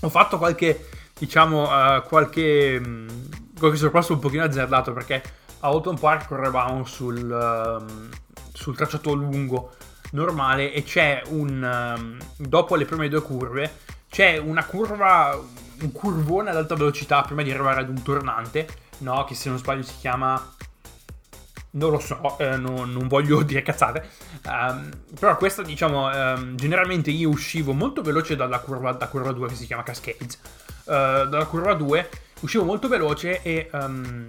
Ho 0.00 0.08
fatto 0.08 0.38
qualche, 0.38 0.88
diciamo, 1.18 1.68
qualche... 2.08 2.80
Mh, 2.80 3.28
qualche 3.58 3.78
sorpasso 3.78 4.12
un 4.12 4.18
pochino 4.18 4.44
azzardato 4.44 4.92
perché 4.92 5.22
a 5.60 5.68
Autumn 5.68 5.98
Park 5.98 6.28
correvamo 6.28 6.84
sul, 6.84 7.18
um, 7.30 8.08
sul 8.52 8.76
tracciato 8.76 9.14
lungo 9.14 9.74
normale 10.12 10.72
e 10.72 10.82
c'è 10.82 11.22
un... 11.28 11.96
Um, 11.98 12.18
dopo 12.36 12.76
le 12.76 12.84
prime 12.84 13.08
due 13.08 13.22
curve 13.22 13.78
c'è 14.10 14.36
una 14.36 14.64
curva, 14.64 15.38
un 15.80 15.92
curvone 15.92 16.50
ad 16.50 16.56
alta 16.56 16.74
velocità 16.74 17.22
prima 17.22 17.42
di 17.42 17.50
arrivare 17.50 17.80
ad 17.80 17.88
un 17.88 18.02
tornante, 18.02 18.68
no? 18.98 19.24
Che 19.24 19.34
se 19.34 19.48
non 19.48 19.58
sbaglio 19.58 19.82
si 19.82 19.96
chiama... 19.98 20.54
Non 21.76 21.90
lo 21.90 21.98
so, 21.98 22.38
eh, 22.38 22.56
non, 22.56 22.90
non, 22.90 23.06
voglio 23.06 23.42
dire 23.44 23.62
cazzate. 23.62 24.08
Um, 24.46 24.90
però 25.18 25.36
questa, 25.36 25.62
diciamo, 25.62 26.08
um, 26.08 26.56
generalmente 26.56 27.10
io 27.10 27.28
uscivo 27.28 27.72
molto 27.72 28.02
veloce 28.02 28.34
dalla 28.34 28.60
curva, 28.60 28.92
da 28.92 29.08
curva 29.08 29.32
2 29.32 29.48
che 29.48 29.54
si 29.54 29.66
chiama 29.66 29.82
Cascades. 29.82 30.38
Uh, 30.84 31.26
dalla 31.26 31.46
curva 31.46 31.74
2 31.74 32.08
uscivo 32.40 32.64
molto 32.64 32.88
veloce 32.88 33.42
e 33.42 33.68
um, 33.72 34.24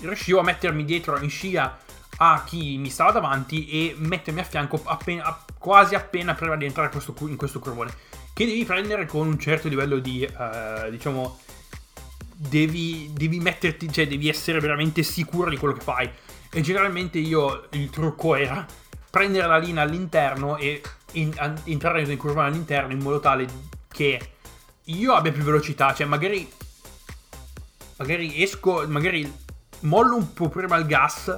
riuscivo 0.00 0.40
a 0.40 0.42
mettermi 0.42 0.84
dietro 0.84 1.18
in 1.18 1.30
scia 1.30 1.78
a 2.18 2.44
chi 2.44 2.78
mi 2.78 2.88
stava 2.88 3.12
davanti 3.12 3.68
e 3.68 3.94
mettermi 3.98 4.40
a 4.40 4.44
fianco 4.44 4.80
appena, 4.84 5.36
quasi 5.58 5.94
appena 5.94 6.34
prima 6.34 6.56
di 6.56 6.64
entrare 6.64 6.88
questo, 6.90 7.14
in 7.20 7.36
questo 7.36 7.58
curvone. 7.58 7.92
Che 8.32 8.44
devi 8.46 8.64
prendere 8.64 9.06
con 9.06 9.26
un 9.26 9.38
certo 9.38 9.68
livello 9.68 9.98
di, 9.98 10.26
uh, 10.26 10.90
diciamo, 10.90 11.38
devi, 12.36 13.10
devi 13.12 13.38
metterti, 13.38 13.90
cioè 13.92 14.06
devi 14.06 14.28
essere 14.28 14.60
veramente 14.60 15.02
sicuro 15.02 15.50
di 15.50 15.58
quello 15.58 15.74
che 15.74 15.80
fai. 15.80 16.10
E 16.56 16.62
generalmente 16.62 17.18
io 17.18 17.66
il 17.72 17.90
trucco 17.90 18.34
era 18.34 18.66
prendere 19.10 19.46
la 19.46 19.58
linea 19.58 19.82
all'interno 19.82 20.56
e 20.56 20.80
in, 21.12 21.34
an, 21.36 21.60
entrare 21.64 22.06
nel 22.06 22.16
curvone 22.16 22.46
all'interno 22.46 22.94
in 22.94 22.98
modo 23.00 23.20
tale 23.20 23.46
che 23.90 24.30
io 24.84 25.12
abbia 25.12 25.32
più 25.32 25.42
velocità, 25.42 25.92
cioè 25.92 26.06
magari 26.06 26.50
magari 27.98 28.42
esco, 28.42 28.88
magari 28.88 29.30
mollo 29.80 30.16
un 30.16 30.32
po' 30.32 30.48
prima 30.48 30.76
il 30.76 30.86
gas, 30.86 31.36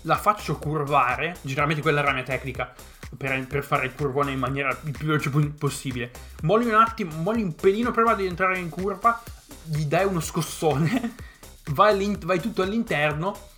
la 0.00 0.16
faccio 0.16 0.56
curvare, 0.56 1.36
generalmente 1.42 1.80
quella 1.80 2.00
era 2.00 2.08
la 2.08 2.14
mia 2.14 2.24
tecnica 2.24 2.74
per, 3.16 3.46
per 3.46 3.62
fare 3.62 3.86
il 3.86 3.94
curvone 3.94 4.32
in 4.32 4.40
maniera 4.40 4.76
il 4.82 4.90
più 4.90 5.06
veloce 5.06 5.30
possibile. 5.30 6.10
Molli 6.42 6.66
un 6.66 6.74
attimo, 6.74 7.14
molli 7.22 7.42
un 7.42 7.54
pelino 7.54 7.92
prima 7.92 8.14
di 8.14 8.26
entrare 8.26 8.58
in 8.58 8.68
curva, 8.68 9.22
gli 9.62 9.84
dai 9.84 10.06
uno 10.06 10.18
scossone, 10.18 11.14
vai, 11.70 12.18
vai 12.24 12.40
tutto 12.40 12.62
all'interno 12.62 13.54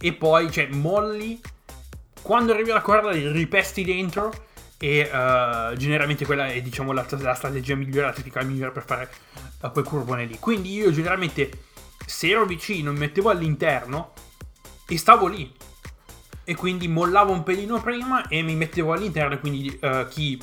e 0.00 0.12
poi, 0.14 0.50
cioè, 0.50 0.68
molli. 0.68 1.40
Quando 2.22 2.52
arrivi 2.52 2.70
alla 2.70 2.80
corda 2.80 3.10
li 3.10 3.30
ripesti 3.30 3.84
dentro 3.84 4.32
e 4.82 5.02
uh, 5.02 5.76
generalmente 5.76 6.24
quella 6.24 6.46
è 6.46 6.62
diciamo 6.62 6.92
la, 6.92 7.06
la 7.10 7.34
strategia 7.34 7.74
migliore, 7.74 8.06
la 8.06 8.12
tecnica 8.12 8.42
migliore 8.42 8.72
per 8.72 8.84
fare 8.84 9.10
uh, 9.60 9.70
quel 9.70 9.84
curvone 9.84 10.24
lì. 10.24 10.38
Quindi 10.38 10.72
io 10.72 10.90
generalmente 10.90 11.50
se 12.06 12.30
ero 12.30 12.46
vicino 12.46 12.92
mi 12.92 12.98
mettevo 12.98 13.28
all'interno 13.28 14.12
e 14.86 14.96
stavo 14.96 15.26
lì. 15.26 15.52
E 16.44 16.54
quindi 16.54 16.88
mollavo 16.88 17.30
un 17.30 17.42
pelino 17.42 17.80
prima 17.80 18.26
e 18.26 18.42
mi 18.42 18.54
mettevo 18.54 18.92
all'interno. 18.92 19.38
Quindi 19.38 19.78
uh, 19.82 20.08
chi, 20.08 20.40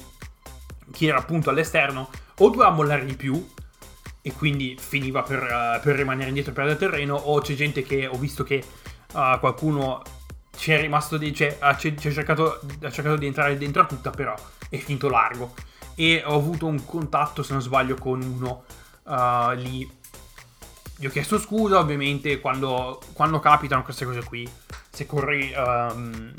chi, 0.91 1.08
era 1.08 1.17
appunto 1.17 1.50
all'esterno 1.50 2.10
o 2.38 2.50
doveva 2.50 2.70
mollare 2.70 3.06
di 3.06 3.15
più 3.15 3.43
e 4.22 4.34
quindi 4.34 4.78
finiva 4.80 5.24
per, 5.24 5.80
per 5.82 5.96
rimanere 5.96 6.28
indietro 6.28 6.54
per 6.54 6.67
il 6.67 6.78
terreno. 6.78 7.15
O 7.15 7.41
c'è 7.41 7.56
gente 7.56 7.82
che 7.82 8.06
ho 8.06 8.17
visto 8.17 8.43
che 8.43 8.63
qualcuno 9.12 10.02
ci 10.58 10.72
è 10.72 10.82
rimasto 10.82 11.17
di, 11.17 11.34
cioè, 11.34 11.56
ha, 11.60 11.78
ci, 11.78 11.96
ha, 11.96 12.12
cercato, 12.12 12.60
ha, 12.82 12.91
cercato, 12.91 13.15
di 13.15 13.28
entrare 13.28 13.58
dentro 13.58 13.84
a 13.84 13.86
tutta, 13.86 14.10
però 14.10 14.34
è 14.70 14.78
finito 14.78 15.08
largo. 15.08 15.54
E 15.96 16.24
ho 16.26 16.36
avuto 16.36 16.65
un 16.65 16.84
contatto, 16.84 17.43
se 17.43 17.54
non 17.54 17.62
sbaglio, 17.62 17.96
con 17.96 18.22
uno 18.22 18.63
uh, 19.04 19.52
lì. 19.56 19.96
Gli 21.00 21.06
ho 21.06 21.10
chiesto 21.10 21.39
scusa, 21.39 21.80
ovviamente, 21.80 22.39
quando, 22.39 23.00
quando 23.13 23.39
capitano 23.39 23.84
queste 23.84 24.06
cose 24.06 24.24
qui. 24.24 24.50
Se 24.89 25.06
corri. 25.06 25.54
Um, 25.56 26.34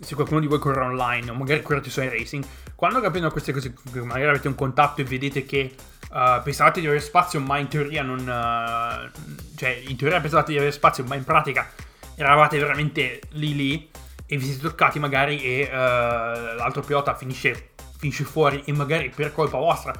se 0.00 0.16
qualcuno 0.16 0.40
di 0.40 0.46
voi 0.46 0.58
corre 0.58 0.80
online 0.80 1.30
o 1.30 1.34
magari 1.34 1.62
correte 1.62 1.88
su 1.88 2.02
iRacing, 2.02 2.44
quando 2.74 3.00
capitano 3.00 3.30
queste 3.30 3.52
cose, 3.52 3.72
magari 4.02 4.24
avete 4.24 4.48
un 4.48 4.56
contatto 4.56 5.00
e 5.00 5.04
vedete 5.04 5.46
che 5.46 5.74
uh, 6.10 6.42
pensavate 6.42 6.80
di 6.80 6.86
avere 6.86 7.00
spazio, 7.00 7.40
ma 7.40 7.58
in 7.58 7.68
teoria 7.68 8.02
non. 8.02 8.18
Uh, 8.18 9.56
cioè, 9.56 9.82
in 9.86 9.96
teoria 9.96 10.20
pensavate 10.20 10.52
di 10.52 10.58
avere 10.58 10.72
spazio, 10.72 11.04
ma 11.04 11.14
in 11.14 11.24
pratica 11.24 11.70
eravate 12.16 12.58
veramente 12.58 13.20
lì 13.30 13.54
lì 13.54 13.90
e 14.26 14.36
vi 14.36 14.44
siete 14.44 14.62
toccati 14.62 14.98
magari 14.98 15.42
e 15.42 15.68
uh, 15.70 16.56
l'altro 16.56 16.82
pilota 16.82 17.14
finisce, 17.14 17.70
finisce, 17.98 18.24
fuori 18.24 18.62
e 18.64 18.72
magari 18.72 19.10
per 19.10 19.32
colpa 19.32 19.58
vostra 19.58 19.92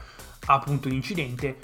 ha 0.46 0.52
appunto 0.52 0.88
un 0.88 0.94
incidente, 0.94 1.56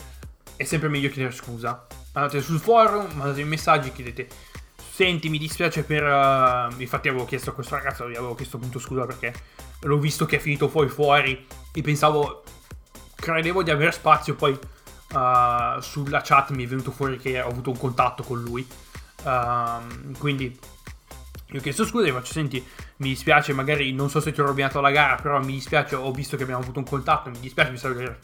è 0.56 0.64
sempre 0.64 0.88
meglio 0.88 1.08
chiedere 1.08 1.34
scusa. 1.34 1.86
Andate 2.12 2.40
sul 2.40 2.58
forum, 2.58 3.06
mandate 3.14 3.44
messaggi, 3.44 3.92
chiedete 3.92 4.48
senti 5.00 5.30
mi 5.30 5.38
dispiace 5.38 5.82
per... 5.82 6.02
Uh, 6.02 6.78
infatti 6.78 7.08
avevo 7.08 7.24
chiesto 7.24 7.48
a 7.48 7.52
questo 7.54 7.74
ragazzo, 7.74 8.06
gli 8.06 8.16
avevo 8.16 8.34
chiesto 8.34 8.58
appunto 8.58 8.78
scusa 8.78 9.06
perché 9.06 9.32
l'ho 9.80 9.98
visto 9.98 10.26
che 10.26 10.36
è 10.36 10.38
finito 10.38 10.68
poi 10.68 10.90
fuori 10.90 11.46
e 11.72 11.80
pensavo, 11.80 12.42
credevo 13.14 13.62
di 13.62 13.70
avere 13.70 13.92
spazio, 13.92 14.34
poi 14.34 14.52
uh, 14.52 15.80
sulla 15.80 16.20
chat 16.22 16.50
mi 16.50 16.64
è 16.64 16.66
venuto 16.66 16.90
fuori 16.90 17.16
che 17.16 17.40
ho 17.40 17.48
avuto 17.48 17.70
un 17.70 17.78
contatto 17.78 18.22
con 18.22 18.42
lui. 18.42 18.66
Uh, 19.22 20.12
quindi 20.18 20.58
gli 21.46 21.56
ho 21.56 21.60
chiesto 21.60 21.84
scusa, 21.84 22.06
gli 22.06 22.12
faccio 22.12 22.32
senti, 22.32 22.64
mi 22.96 23.08
dispiace, 23.08 23.52
magari 23.52 23.92
non 23.92 24.08
so 24.08 24.20
se 24.20 24.32
ti 24.32 24.40
ho 24.40 24.46
rovinato 24.46 24.80
la 24.80 24.90
gara, 24.90 25.16
però 25.16 25.42
mi 25.42 25.52
dispiace, 25.52 25.96
ho 25.96 26.12
visto 26.12 26.36
che 26.36 26.44
abbiamo 26.44 26.62
avuto 26.62 26.78
un 26.78 26.84
contatto, 26.84 27.28
mi 27.28 27.40
dispiace, 27.40 27.70
mi 27.70 27.76
serve 27.76 28.18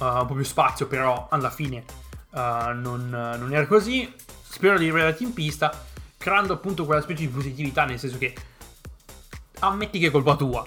uh, 0.00 0.04
un 0.04 0.26
po' 0.26 0.34
più 0.34 0.44
spazio, 0.44 0.86
però 0.86 1.28
alla 1.30 1.50
fine 1.50 1.82
uh, 2.30 2.72
non, 2.74 3.08
non, 3.08 3.52
era 3.52 3.66
così. 3.66 4.12
Spero 4.42 4.78
di 4.78 4.84
rivederti 4.84 5.24
in 5.24 5.32
pista, 5.32 5.86
creando 6.16 6.52
appunto 6.52 6.84
quella 6.84 7.00
specie 7.00 7.22
di 7.22 7.28
positività, 7.28 7.84
nel 7.84 7.98
senso 7.98 8.18
che 8.18 8.34
ammetti 9.60 9.98
che 9.98 10.08
è 10.08 10.10
colpa 10.10 10.36
tua. 10.36 10.66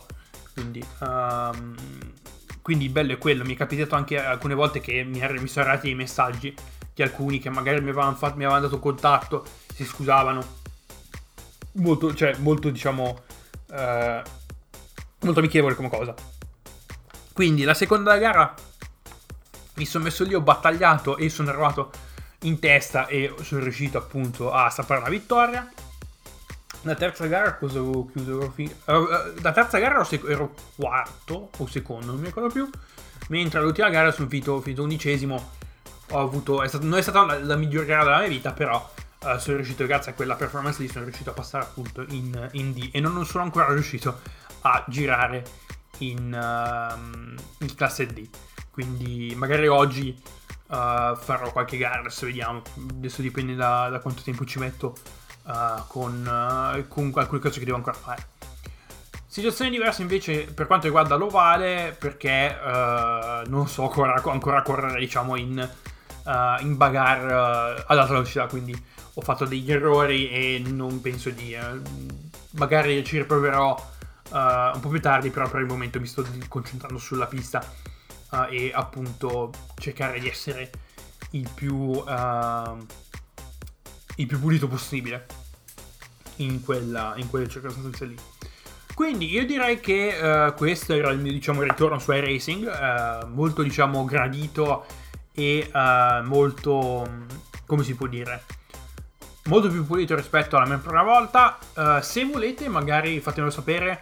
Quindi, 0.53 0.84
um, 0.99 1.75
quindi 2.62 2.89
bello 2.89 3.13
è 3.13 3.17
quello, 3.17 3.43
mi 3.43 3.53
è 3.53 3.57
capitato 3.57 3.95
anche 3.95 4.23
alcune 4.23 4.55
volte 4.55 4.81
che 4.81 5.03
mi, 5.03 5.19
mi 5.19 5.47
sono 5.47 5.65
arrivati 5.65 5.88
dei 5.88 5.95
messaggi 5.95 6.55
di 6.93 7.01
alcuni 7.01 7.39
che 7.39 7.49
magari 7.49 7.82
mi 7.82 7.89
avevano, 7.89 8.15
fatto, 8.15 8.36
mi 8.36 8.43
avevano 8.43 8.65
dato 8.65 8.80
contatto, 8.80 9.45
si 9.73 9.86
scusavano. 9.86 10.60
Molto, 11.73 12.13
cioè, 12.13 12.36
molto 12.38 12.69
diciamo, 12.69 13.23
eh, 13.71 14.21
molto 15.21 15.39
amichevole 15.39 15.75
come 15.75 15.89
cosa. 15.89 16.13
Quindi 17.34 17.63
la 17.63 17.73
seconda 17.73 18.17
gara 18.17 18.54
mi 19.75 19.86
sono 19.86 20.04
messo 20.04 20.23
lì, 20.23 20.34
ho 20.34 20.41
battagliato 20.41 21.17
e 21.17 21.30
sono 21.30 21.49
arrivato 21.49 21.91
in 22.41 22.60
testa 22.60 23.08
e 23.08 23.34
sono 23.41 23.62
riuscito 23.63 23.97
appunto 23.97 24.51
a 24.51 24.69
strappare 24.69 25.01
la 25.01 25.10
vittoria. 25.10 25.71
La 26.84 26.95
terza 26.95 27.27
gara 27.27 27.56
cosa 27.56 27.77
avevo 27.77 28.08
chiuso? 28.08 28.54
Uh, 28.56 29.08
la 29.41 29.51
terza 29.51 29.77
gara 29.77 29.95
ero, 29.95 30.04
sec- 30.04 30.27
ero, 30.27 30.54
quarto 30.75 31.51
o 31.56 31.67
secondo, 31.67 32.08
non 32.08 32.19
mi 32.19 32.25
ricordo 32.25 32.51
più. 32.51 32.69
Mentre 33.30 33.62
l'ultima 33.62 33.89
gara 33.89 34.12
sono 34.12 34.27
finito, 34.27 34.60
finito 34.62 34.84
undicesimo 34.84 35.60
ho 36.12 36.19
avuto, 36.19 36.62
è 36.62 36.67
stato, 36.67 36.86
non 36.86 36.97
è 36.97 37.02
stata 37.02 37.26
la, 37.26 37.39
la 37.39 37.56
miglior 37.56 37.86
gara 37.86 38.04
della 38.04 38.19
mia 38.19 38.28
vita, 38.28 38.52
però 38.52 38.89
uh, 39.24 39.38
sono 39.38 39.58
riuscito, 39.58 39.86
grazie 39.86 40.12
a 40.12 40.15
quella 40.15 40.36
performance 40.36 40.82
lì, 40.82 40.88
sono 40.88 41.06
riuscito 41.06 41.30
a 41.30 41.34
passare 41.34 41.63
appunto 41.63 42.06
in, 42.10 42.50
in 42.54 42.74
D 42.74 42.89
e 42.91 43.00
non, 43.00 43.13
non, 43.13 43.26
sono 43.26 43.43
ancora 43.43 43.67
riuscito 43.74 44.19
a 44.62 44.84
girare 44.88 45.43
in, 46.00 46.34
uh, 46.34 47.63
in 47.63 47.76
classe 47.76 48.06
D. 48.06 48.28
Quindi 48.71 49.34
magari 49.36 49.67
oggi 49.67 50.15
uh, 50.67 51.15
farò 51.15 51.52
qualche 51.52 51.78
gara, 51.78 52.00
adesso 52.00 52.26
vediamo, 52.26 52.62
adesso 52.89 53.21
dipende 53.21 53.56
da, 53.56 53.89
da 53.89 54.00
quanto 54.00 54.21
tempo 54.21 54.45
ci 54.45 54.60
metto 54.60 54.95
con, 55.88 56.24
con 56.88 57.12
alcune 57.15 57.39
cose 57.39 57.60
che 57.60 57.65
devo 57.65 57.78
ancora 57.78 57.97
fare. 57.97 58.28
Situazione 59.32 59.71
diversa 59.71 60.02
invece 60.02 60.43
per 60.43 60.67
quanto 60.67 60.88
riguarda 60.88 61.15
l'ovale 61.15 61.95
perché 61.97 62.54
uh, 62.54 63.50
non 63.50 63.65
so 63.67 63.84
ancora, 63.84 64.21
ancora 64.26 64.62
correre 64.62 65.00
diciamo 65.00 65.38
in 65.38 65.69
uh, 66.23 66.62
in 66.62 66.77
bagar 66.77 67.25
uh, 67.25 67.84
ad 67.88 67.97
alta 67.97 68.13
velocità, 68.13 68.47
quindi 68.47 68.73
ho 69.13 69.21
fatto 69.21 69.45
degli 69.45 69.71
errori 69.71 70.29
e 70.29 70.63
non 70.65 71.01
penso 71.01 71.29
di... 71.29 71.55
Uh, 71.55 71.81
magari 72.51 73.03
ci 73.05 73.17
riproverò 73.17 73.89
un 74.34 74.79
po' 74.79 74.88
più 74.88 75.01
tardi, 75.01 75.29
però 75.29 75.49
per 75.49 75.60
il 75.60 75.67
momento 75.67 75.99
mi 75.99 76.07
sto 76.07 76.25
concentrando 76.47 76.97
sulla 76.97 77.25
pista 77.25 77.62
uh, 78.31 78.45
e 78.49 78.71
appunto 78.73 79.51
cercare 79.75 80.19
di 80.19 80.29
essere 80.29 80.71
il 81.31 81.49
più, 81.53 81.75
uh, 81.75 82.86
il 84.15 84.27
più 84.27 84.39
pulito 84.39 84.69
possibile 84.69 85.25
in, 86.38 86.62
quella, 86.63 87.13
in 87.17 87.29
quelle 87.29 87.49
circostanze 87.49 88.05
lì. 88.05 88.15
Quindi 88.93 89.29
io 89.29 89.45
direi 89.45 89.81
che 89.81 90.17
uh, 90.17 90.53
questo 90.53 90.93
era 90.93 91.10
il 91.10 91.19
mio 91.19 91.34
diciamo, 91.34 91.62
ritorno 91.62 91.99
su 91.99 92.13
iRacing, 92.13 93.27
molto 93.27 93.63
diciamo 93.63 94.05
gradito 94.05 94.86
e 95.33 95.69
molto, 96.23 97.07
come 97.65 97.83
si 97.83 97.95
può 97.95 98.07
dire, 98.07 98.43
molto 99.45 99.69
più 99.69 99.85
pulito 99.85 100.15
rispetto 100.15 100.57
alla 100.57 100.65
mia 100.65 100.77
prima 100.77 101.03
volta. 101.03 101.57
se 102.01 102.25
volete 102.25 102.67
magari 102.69 103.19
fatemelo 103.19 103.51
sapere, 103.51 103.99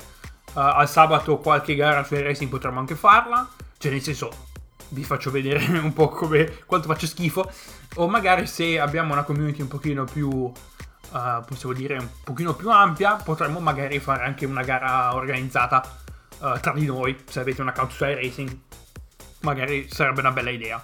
al 0.54 0.90
sabato 0.90 1.38
qualche 1.38 1.76
gara 1.76 2.04
su 2.04 2.16
iRacing 2.16 2.50
potremmo 2.50 2.80
anche 2.80 2.96
farla. 2.96 3.48
Cioè, 3.78 3.92
nel 3.92 4.02
senso, 4.02 4.30
vi 4.90 5.04
faccio 5.04 5.32
vedere 5.32 5.66
un 5.80 5.94
po' 5.94 6.10
come 6.10 6.64
quanto 6.66 6.88
faccio 6.88 7.08
schifo. 7.08 7.50
O 7.96 8.08
magari 8.08 8.46
se 8.48 8.80
abbiamo 8.80 9.14
una 9.14 9.24
community 9.24 9.62
un 9.62 9.68
pochino 9.68 10.04
più, 10.06 10.30
uh, 10.30 10.52
possiamo 11.46 11.74
dire, 11.74 11.98
un 11.98 12.10
pochino 12.24 12.54
più 12.54 12.70
ampia, 12.70 13.16
potremmo 13.16 13.60
magari 13.60 14.00
fare 14.00 14.24
anche 14.24 14.46
una 14.46 14.64
gara 14.64 15.14
organizzata 15.16 15.84
uh, 16.40 16.60
tra 16.60 16.74
di 16.74 16.86
noi. 16.86 17.18
Se 17.26 17.40
avete 17.40 17.62
un 17.62 17.70
account 17.70 17.92
su 17.92 18.06
iRacing, 18.06 18.58
magari 19.42 19.88
sarebbe 19.90 20.20
una 20.20 20.32
bella 20.32 20.50
idea. 20.50 20.84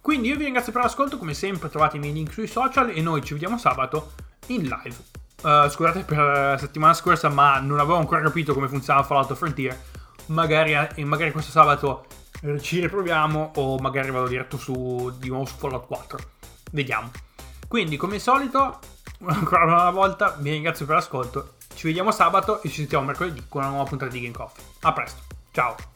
Quindi 0.00 0.28
io 0.28 0.36
vi 0.36 0.44
ringrazio 0.44 0.72
per 0.72 0.82
l'ascolto, 0.82 1.18
come 1.18 1.34
sempre 1.34 1.68
trovate 1.68 1.96
i 1.96 2.00
miei 2.00 2.12
link 2.12 2.32
sui 2.32 2.46
social 2.46 2.90
e 2.90 3.00
noi 3.00 3.22
ci 3.22 3.34
vediamo 3.34 3.58
sabato 3.58 4.12
in 4.46 4.62
live. 4.62 4.96
Uh, 5.42 5.68
scusate 5.68 6.00
per 6.00 6.18
la 6.18 6.58
settimana 6.58 6.94
scorsa, 6.94 7.28
ma 7.28 7.58
non 7.60 7.78
avevo 7.78 7.96
ancora 7.96 8.20
capito 8.20 8.54
come 8.54 8.68
funzionava 8.68 9.06
Fallout 9.06 9.34
Frontier. 9.34 9.78
Magari, 10.26 10.74
magari 11.04 11.32
questo 11.32 11.50
sabato 11.50 12.06
eh, 12.42 12.60
ci 12.60 12.80
riproviamo 12.80 13.52
o 13.56 13.78
magari 13.78 14.10
vado 14.10 14.28
diretto 14.28 14.56
su 14.56 15.12
di 15.18 15.28
nuovo 15.28 15.44
su 15.44 15.56
Fallout 15.56 15.86
4. 15.86 16.18
Vediamo. 16.72 17.10
Quindi, 17.68 17.96
come 17.96 18.14
al 18.16 18.20
solito, 18.20 18.78
ancora 19.26 19.64
una 19.64 19.90
volta 19.90 20.36
vi 20.38 20.50
ringrazio 20.50 20.86
per 20.86 20.96
l'ascolto. 20.96 21.54
Ci 21.74 21.86
vediamo 21.86 22.10
sabato 22.10 22.62
e 22.62 22.68
ci 22.68 22.76
sentiamo 22.76 23.04
mercoledì 23.04 23.44
con 23.48 23.62
una 23.62 23.70
nuova 23.70 23.88
puntata 23.88 24.10
di 24.10 24.20
Game 24.20 24.34
Coffee. 24.34 24.64
A 24.80 24.92
presto, 24.92 25.22
ciao! 25.52 25.89